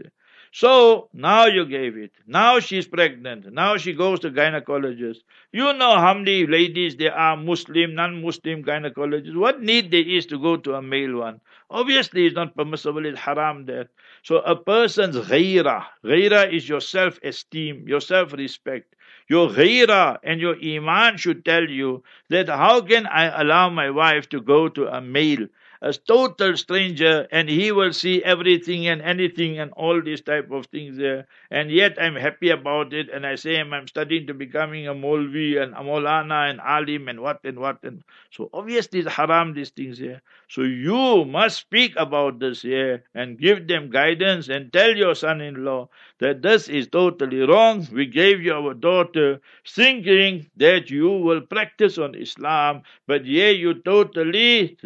[0.55, 2.13] So now you gave it.
[2.29, 3.53] Now she's pregnant.
[3.53, 5.23] Now she goes to gynecologist.
[5.51, 9.35] You know how many ladies there are, Muslim, non-Muslim gynecologists.
[9.35, 11.41] What need there is to go to a male one?
[11.71, 13.05] Obviously, it's not permissible.
[13.05, 13.89] It's haram there.
[14.23, 18.95] So a person's ghaira, ghaira is your self-esteem, your self-respect.
[19.29, 24.29] Your ghaira and your iman should tell you that how can I allow my wife
[24.29, 25.49] to go to a male?
[25.83, 30.67] A total stranger and he will see everything and anything and all these type of
[30.67, 31.27] things there.
[31.51, 35.61] And yet i'm happy about it and i say i'm studying to becoming a molvi
[35.63, 39.71] and a molana and alim and what and what and so obviously it's haram these
[39.71, 40.23] things here.
[40.49, 45.89] So you must speak about this here and give them guidance and tell your son-in-law
[46.21, 51.99] that this is totally wrong we gave you our daughter thinking that you will practice
[51.99, 54.77] on islam but yeah you totally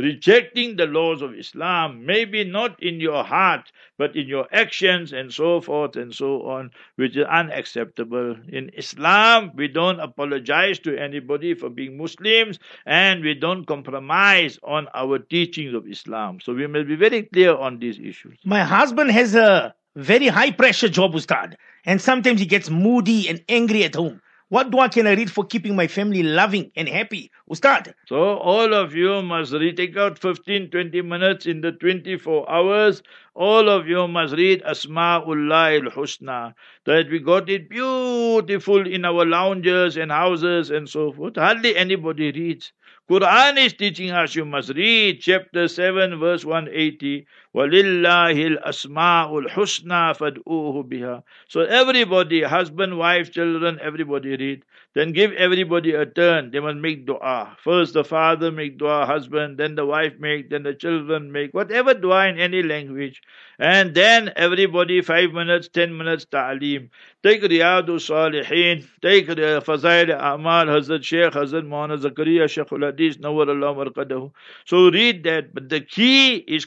[0.00, 5.32] rejecting the laws of Islam, maybe not in your heart, but in your actions and
[5.32, 8.36] so forth and so on, which is unacceptable.
[8.48, 14.88] In Islam, we don't apologize to anybody for being Muslims and we don't compromise on
[14.94, 16.40] our teachings of Islam.
[16.40, 18.38] So we must be very clear on these issues.
[18.44, 23.42] My husband has a very high pressure job, Ustad, and sometimes he gets moody and
[23.48, 24.20] angry at home.
[24.50, 27.30] What dua can I read for keeping my family loving and happy?
[27.48, 27.94] Ustad.
[28.08, 33.00] So all of you must read, take out 15, 20 minutes in the 24 hours.
[33.34, 36.54] All of you must read Asma'ullah al-Husna.
[36.84, 41.36] That we got it beautiful in our lounges and houses and so forth.
[41.36, 42.72] Hardly anybody reads.
[43.08, 50.88] Quran is teaching us you must read chapter 7 verse 180 وَلِلَّهِ الْأَسْمَاءُ الْحُسْنَى فَادْعُوهُ
[50.88, 54.62] بِهَا So everybody, husband, wife, children, everybody read.
[54.92, 56.50] Then give everybody a turn.
[56.50, 57.56] They must make dua.
[57.62, 61.94] First the father make dua, husband, then the wife make, then the children make, whatever
[61.94, 63.22] dua in any language.
[63.60, 66.88] And then everybody five minutes, ten minutes ta'aleem.
[67.22, 73.48] Take Riyadu Salihin, take Fazail Amal, Hazrat Sheikh, Hazrat Muhammad Zakaria, Sheikh Ul Hadith, Nawar
[73.48, 74.32] Allah Marqadahu.
[74.64, 76.66] So read that, but the key is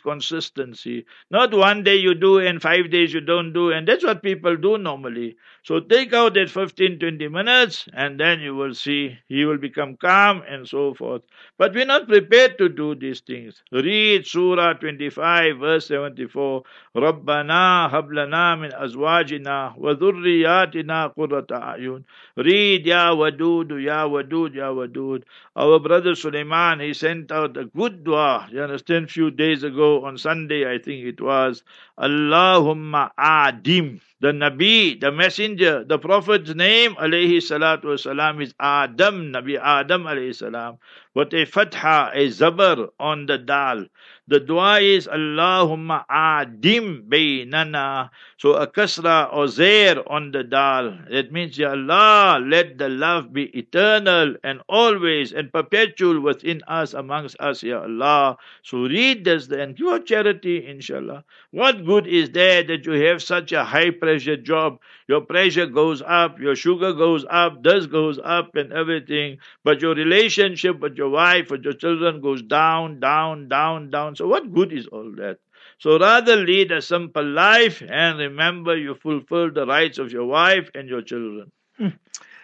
[0.73, 1.05] consistency.
[1.29, 4.55] Not one day you do and five days you don't do, and that's what people
[4.57, 5.35] do normally.
[5.63, 9.95] So take out that 15 20 minutes, and then you will see he will become
[9.97, 11.21] calm and so forth.
[11.57, 13.63] But we're not prepared to do these things.
[13.71, 16.63] Read Surah 25, verse 74
[16.95, 22.03] Rabbana hablana min azwajina wa dhurriyatina qurrata ayun.
[22.35, 25.23] Read Ya Wadud, Ya Wadud, Ya Wadud.
[25.55, 30.17] Our brother Suleiman, he sent out a good dua, you understand, few days ago on
[30.17, 31.63] Sunday I think it was.
[31.99, 34.01] Allahumma Adim.
[34.23, 40.33] The Nabi, the messenger, the Prophet's name, alayhi salatu wasalam, is Adam, Nabi Adam alayhi
[40.33, 40.77] salam.
[41.13, 43.85] But a fatha, a zabar on the dal.
[44.25, 48.09] The dua is Allahumma adim baynana.
[48.37, 50.97] So a kasra or zair on the dal.
[51.11, 56.93] That means, Ya Allah, let the love be eternal and always and perpetual within us,
[56.93, 58.37] amongst us, Ya Allah.
[58.63, 61.25] So read this and out charity, inshallah.
[61.51, 64.79] What good is there that you have such a high pressure job?
[65.07, 69.39] Your pressure goes up, your sugar goes up, dust goes up, and everything.
[69.63, 74.15] But your relationship with your wife, with your children goes down, down, down, down.
[74.15, 75.37] So, what good is all that?
[75.79, 80.69] So, rather lead a simple life and remember you fulfill the rights of your wife
[80.75, 81.51] and your children.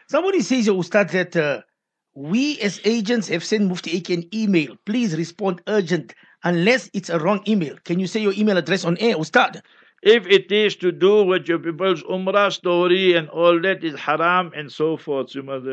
[0.08, 1.62] Somebody says, Ustad, that uh,
[2.16, 4.76] we as agents have sent Mufti AK an email.
[4.86, 7.78] Please respond urgent unless it's a wrong email.
[7.84, 9.62] Can you say your email address on air, Ustad?
[10.02, 14.52] If it is to do with your people's Umrah story and all that is haram
[14.56, 15.66] and so forth, must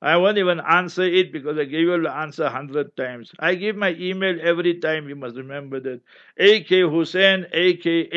[0.00, 3.32] I won't even answer it because I gave you the answer a hundred times.
[3.38, 6.02] I give my email every time, you must remember that.
[6.38, 8.16] AK Hoosen, A-K-H-O-O-S-E-N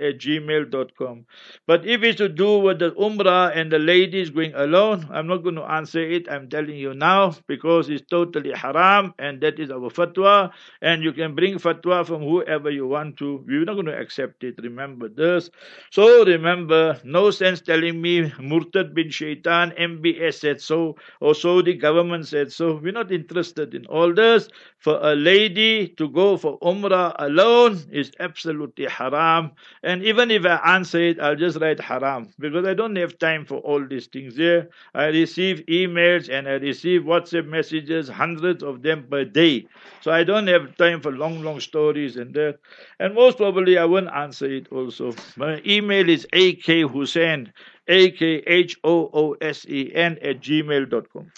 [0.00, 1.26] at gmail.com.
[1.66, 5.42] But if it's to do with the Umrah and the ladies going alone, I'm not
[5.42, 6.30] going to answer it.
[6.30, 10.52] I'm telling you now because it's totally haram and that is our fatwa.
[10.80, 13.44] And you can bring fatwa from whoever you want to.
[13.46, 14.54] We're not going accept it.
[14.62, 15.50] Remember this.
[15.90, 21.74] So remember, no sense telling me Murtad bin Shaitan, MBS said so, or so the
[21.74, 22.76] government said so.
[22.82, 24.48] We're not interested in all this.
[24.78, 29.52] For a lady to go for Umrah alone is absolutely haram.
[29.82, 33.46] And even if I answer it, I'll just write haram because I don't have time
[33.46, 34.68] for all these things here.
[34.94, 39.66] I receive emails and I receive WhatsApp messages, hundreds of them per day.
[40.00, 42.58] So I don't have time for long, long stories and that.
[42.98, 45.14] And most probably I won't answer it also.
[45.36, 47.52] My email is akhoosen,
[47.88, 48.38] A-K-H-O-O-S-E-N
[50.22, 51.32] at gmail.com.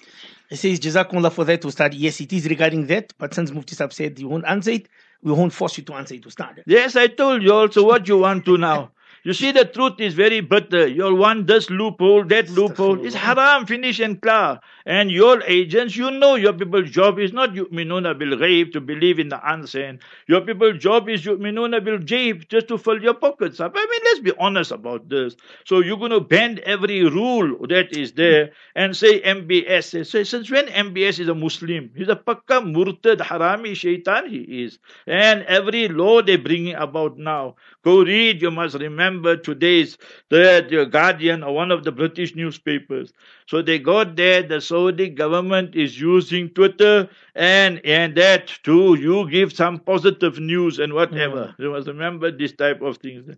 [0.49, 1.95] He says, Jazakumullah for that, Ustad.
[1.95, 4.89] Yes, it is regarding that, but since Mufti Sahib said you won't answer it,
[5.23, 6.63] we won't force you to answer it, Ustad.
[6.67, 8.93] Yes, I told you also what you want to now.
[9.27, 10.87] You see, the truth is very bitter.
[10.87, 13.05] You'll want this loophole, that loophole.
[13.05, 14.61] It's haram, finish and clear.
[14.85, 19.19] And your agents, you know your people's job is not yu'minuna bil ghaib, to believe
[19.19, 19.99] in the unseen.
[20.29, 23.73] Your people's job is yu'minuna bil jaib, just to fill your pockets up.
[23.75, 25.35] I mean, let's be honest about this.
[25.65, 30.07] So you're going to bend every rule that is there and say MBS.
[30.07, 31.91] Say, since when MBS is a Muslim?
[31.97, 34.79] He's a pakka murtad, harami, shaitan he is.
[35.05, 37.57] And every law they're bringing about now.
[37.83, 39.97] Go read, you must remember today's
[40.29, 43.13] the Guardian or one of the British newspapers.
[43.47, 48.95] So they got there, the Saudi government is using Twitter and and that too.
[48.95, 51.47] You give some positive news and whatever.
[51.47, 51.59] Mm.
[51.59, 53.37] You must remember this type of things.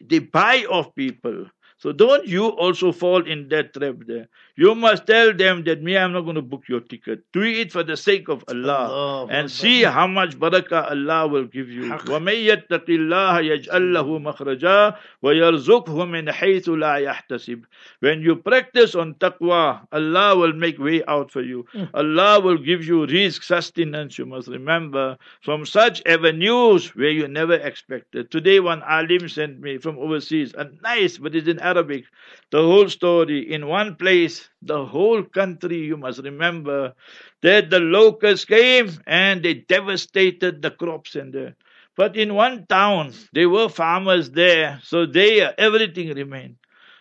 [0.00, 1.46] They buy off people.
[1.81, 4.27] So don't you also fall in that trap there.
[4.55, 7.23] You must tell them that me, I'm not going to book your ticket.
[7.33, 8.85] Do it for the sake of Allah.
[8.85, 11.89] Allah and see how much barakah Allah will give you.
[11.89, 12.37] وَمَن
[12.69, 17.63] يَتَّقِ اللَّهَ يَجْعَلْ لَهُ مَخْرَجًا وَيَرْزُقْهُ مِنْ حَيْثُ لَا يَحْتَسِبْ
[18.01, 21.65] When you practice on taqwa, Allah will make way out for you.
[21.95, 27.55] Allah will give you risk, sustenance, you must remember, from such avenues where you never
[27.55, 28.29] expected.
[28.29, 32.04] Today one alim sent me from overseas, a nice, but it's in Arabic,
[32.50, 36.94] the whole story in one place, the whole country, you must remember
[37.42, 41.56] that the locusts came and they devastated the crops in there.
[41.96, 46.56] But in one town, there were farmers there, so there everything remained.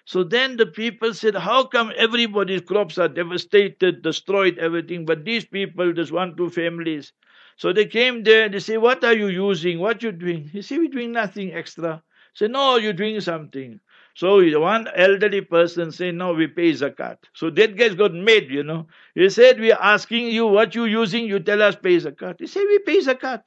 [0.06, 5.46] So then the people said, How come everybody's crops are devastated, destroyed, everything, but these
[5.46, 7.14] people, this one, two families,
[7.58, 9.80] So they came there, they say, What are you using?
[9.80, 10.48] What you doing?
[10.50, 12.04] He said, We're doing nothing extra.
[12.34, 13.80] Say, No, you're doing something.
[14.15, 17.19] So one elderly person say, no, we pay zakat.
[17.33, 18.87] So that guy got made, you know.
[19.15, 22.37] He said, we are asking you what you using, you tell us pay zakat.
[22.41, 23.43] He said, we pay zakat.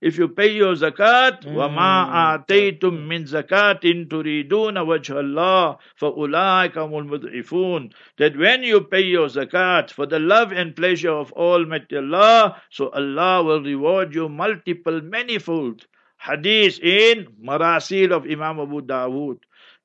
[0.00, 7.92] If you pay your zakat, وَمَا آتَيْتُم مِّن زَكَاةٍ تُرِيدُونَ وَجْهَ اللَّهِ فَأُولَٰئِكَ هُمُ الْمُضْعِفُونَ
[8.18, 12.90] That when you pay your zakat for the love and pleasure of Almighty Allah, so
[12.90, 15.86] Allah will reward you multiple, manifold.
[16.18, 19.38] Hadith in Marasil of Imam Abu Dawood.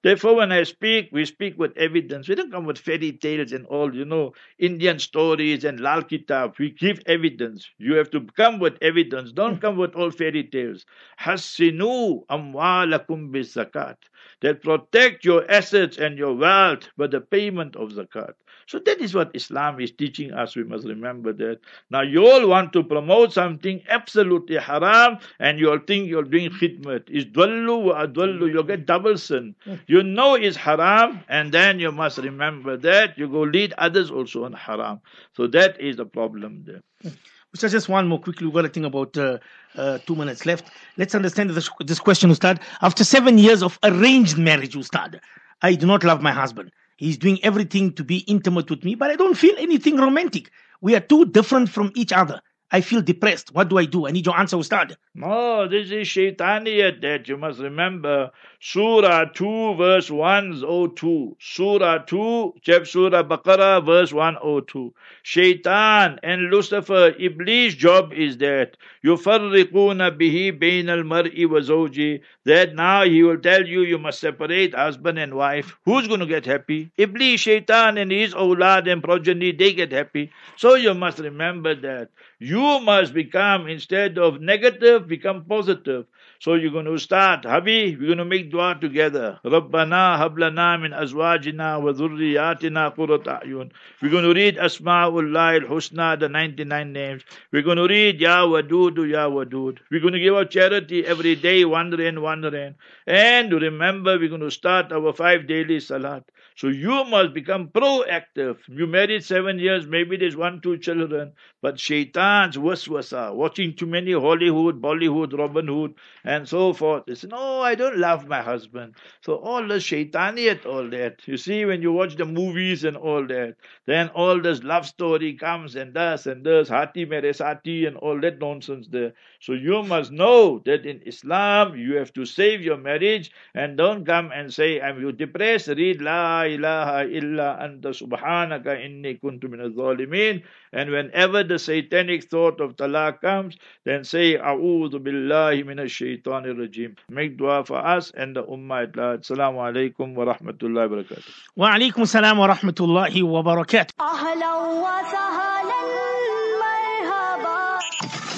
[0.07, 2.29] Therefore, when I speak, we speak with evidence.
[2.29, 6.55] We don't come with fairy tales and all, you know, Indian stories and Lal Kitab.
[6.61, 7.69] We give evidence.
[7.79, 9.33] You have to come with evidence.
[9.33, 9.59] Don't hmm.
[9.59, 10.87] come with all fairy tales.
[11.21, 13.97] Hassinu amwalakum zakat.
[14.43, 18.35] That protect your assets and your wealth by the payment of zakat.
[18.67, 20.57] So that is what Islam is teaching us.
[20.57, 21.61] We must remember that.
[21.91, 26.51] Now you all want to promote something absolutely haram and you all think you're doing
[26.51, 27.09] khidmat.
[27.09, 28.53] Is dwallu wa adwallu.
[28.53, 29.55] You'll get double sin.
[29.87, 33.17] You know it's haram and then you must remember that.
[33.17, 35.01] You go lead others also on haram.
[35.37, 37.13] So that is the problem there.
[37.55, 38.47] So just one more quickly.
[38.47, 39.39] We've got a thing about uh,
[39.77, 40.71] uh, two minutes left.
[40.97, 42.61] Let's understand this, this question, Ustad.
[42.83, 45.21] After seven years of arranged marriage, Ustad,
[45.63, 46.71] I do not love my husband.
[46.97, 50.51] He's doing everything to be intimate with me, but I don't feel anything romantic.
[50.81, 52.41] We are too different from each other.
[52.71, 53.55] I feel depressed.
[53.55, 54.07] What do I do?
[54.07, 54.97] I need your answer, Ustad.
[55.15, 58.31] No, this is shaitaniyat that you must remember.
[58.66, 61.36] Surah 2, verse 102.
[61.40, 64.94] Surah 2, chapter Surah Baqarah, verse 102.
[65.24, 68.78] Shaitan and Lucifer, Iblis' job is that.
[69.04, 75.18] يُفَرِّقُونَ بِهِ بَيْنَ الْمَرْءِ وَزَوْجِهِ That now he will tell you you must separate husband
[75.18, 75.76] and wife.
[75.86, 76.92] Who's going to get happy?
[76.98, 80.32] Iblis, Shaitan and his awlad and progeny, they get happy.
[80.56, 82.10] So you must remember that.
[82.38, 86.06] You must become, instead of negative, become positive.
[86.39, 89.41] So you're going to start, Habi, we're going to make dua together.
[89.45, 93.71] Rabbana hablana min azwajina wa dhurriyatina qurrat a'yun.
[94.03, 97.23] We're going to read Asma'ullah al-Husna, the 99 names.
[97.53, 99.79] We're going to read Ya Wadudu, Ya Wadud.
[99.91, 102.75] We're going to give out charity every day, one rand, one rand.
[103.07, 106.25] And remember, we're going to start our five daily salat.
[106.57, 108.57] So you must become proactive.
[108.67, 114.13] You married seven years, maybe there's one, two children, but shaitan's waswasa, watching too many
[114.13, 115.95] Hollywood, Bollywood, Robin Hood,
[116.25, 117.05] and so forth.
[117.13, 118.95] Say, no, I don't love my husband.
[119.21, 121.29] So all the shaitaniyat, all that.
[121.29, 125.35] You see, when you watch the movies and all that, then all this love story
[125.35, 129.13] comes and does and does, hati mere sati and all that nonsense there.
[129.41, 134.07] So you must know that in Islam, you have to save your marriage and don't
[134.07, 139.61] come and say, I'm you depressed, read La ilaha illa anta subhanaka inni kuntu min
[139.75, 140.43] zalimin
[140.73, 146.97] And whenever the satanic thought of talaq comes, then say, A'udhu billahi minash shaitanir rajim.
[147.09, 149.21] Make dua for us and the ummah at large.
[149.23, 151.25] Assalamu alaikum wa rahmatullahi wa barakatuh.
[151.57, 153.93] Wa alaikum assalam wa rahmatullahi wa barakatuh.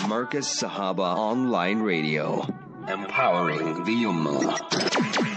[0.09, 2.47] Markaz Sahaba Online Radio.
[2.89, 5.28] Empowering the Ummah.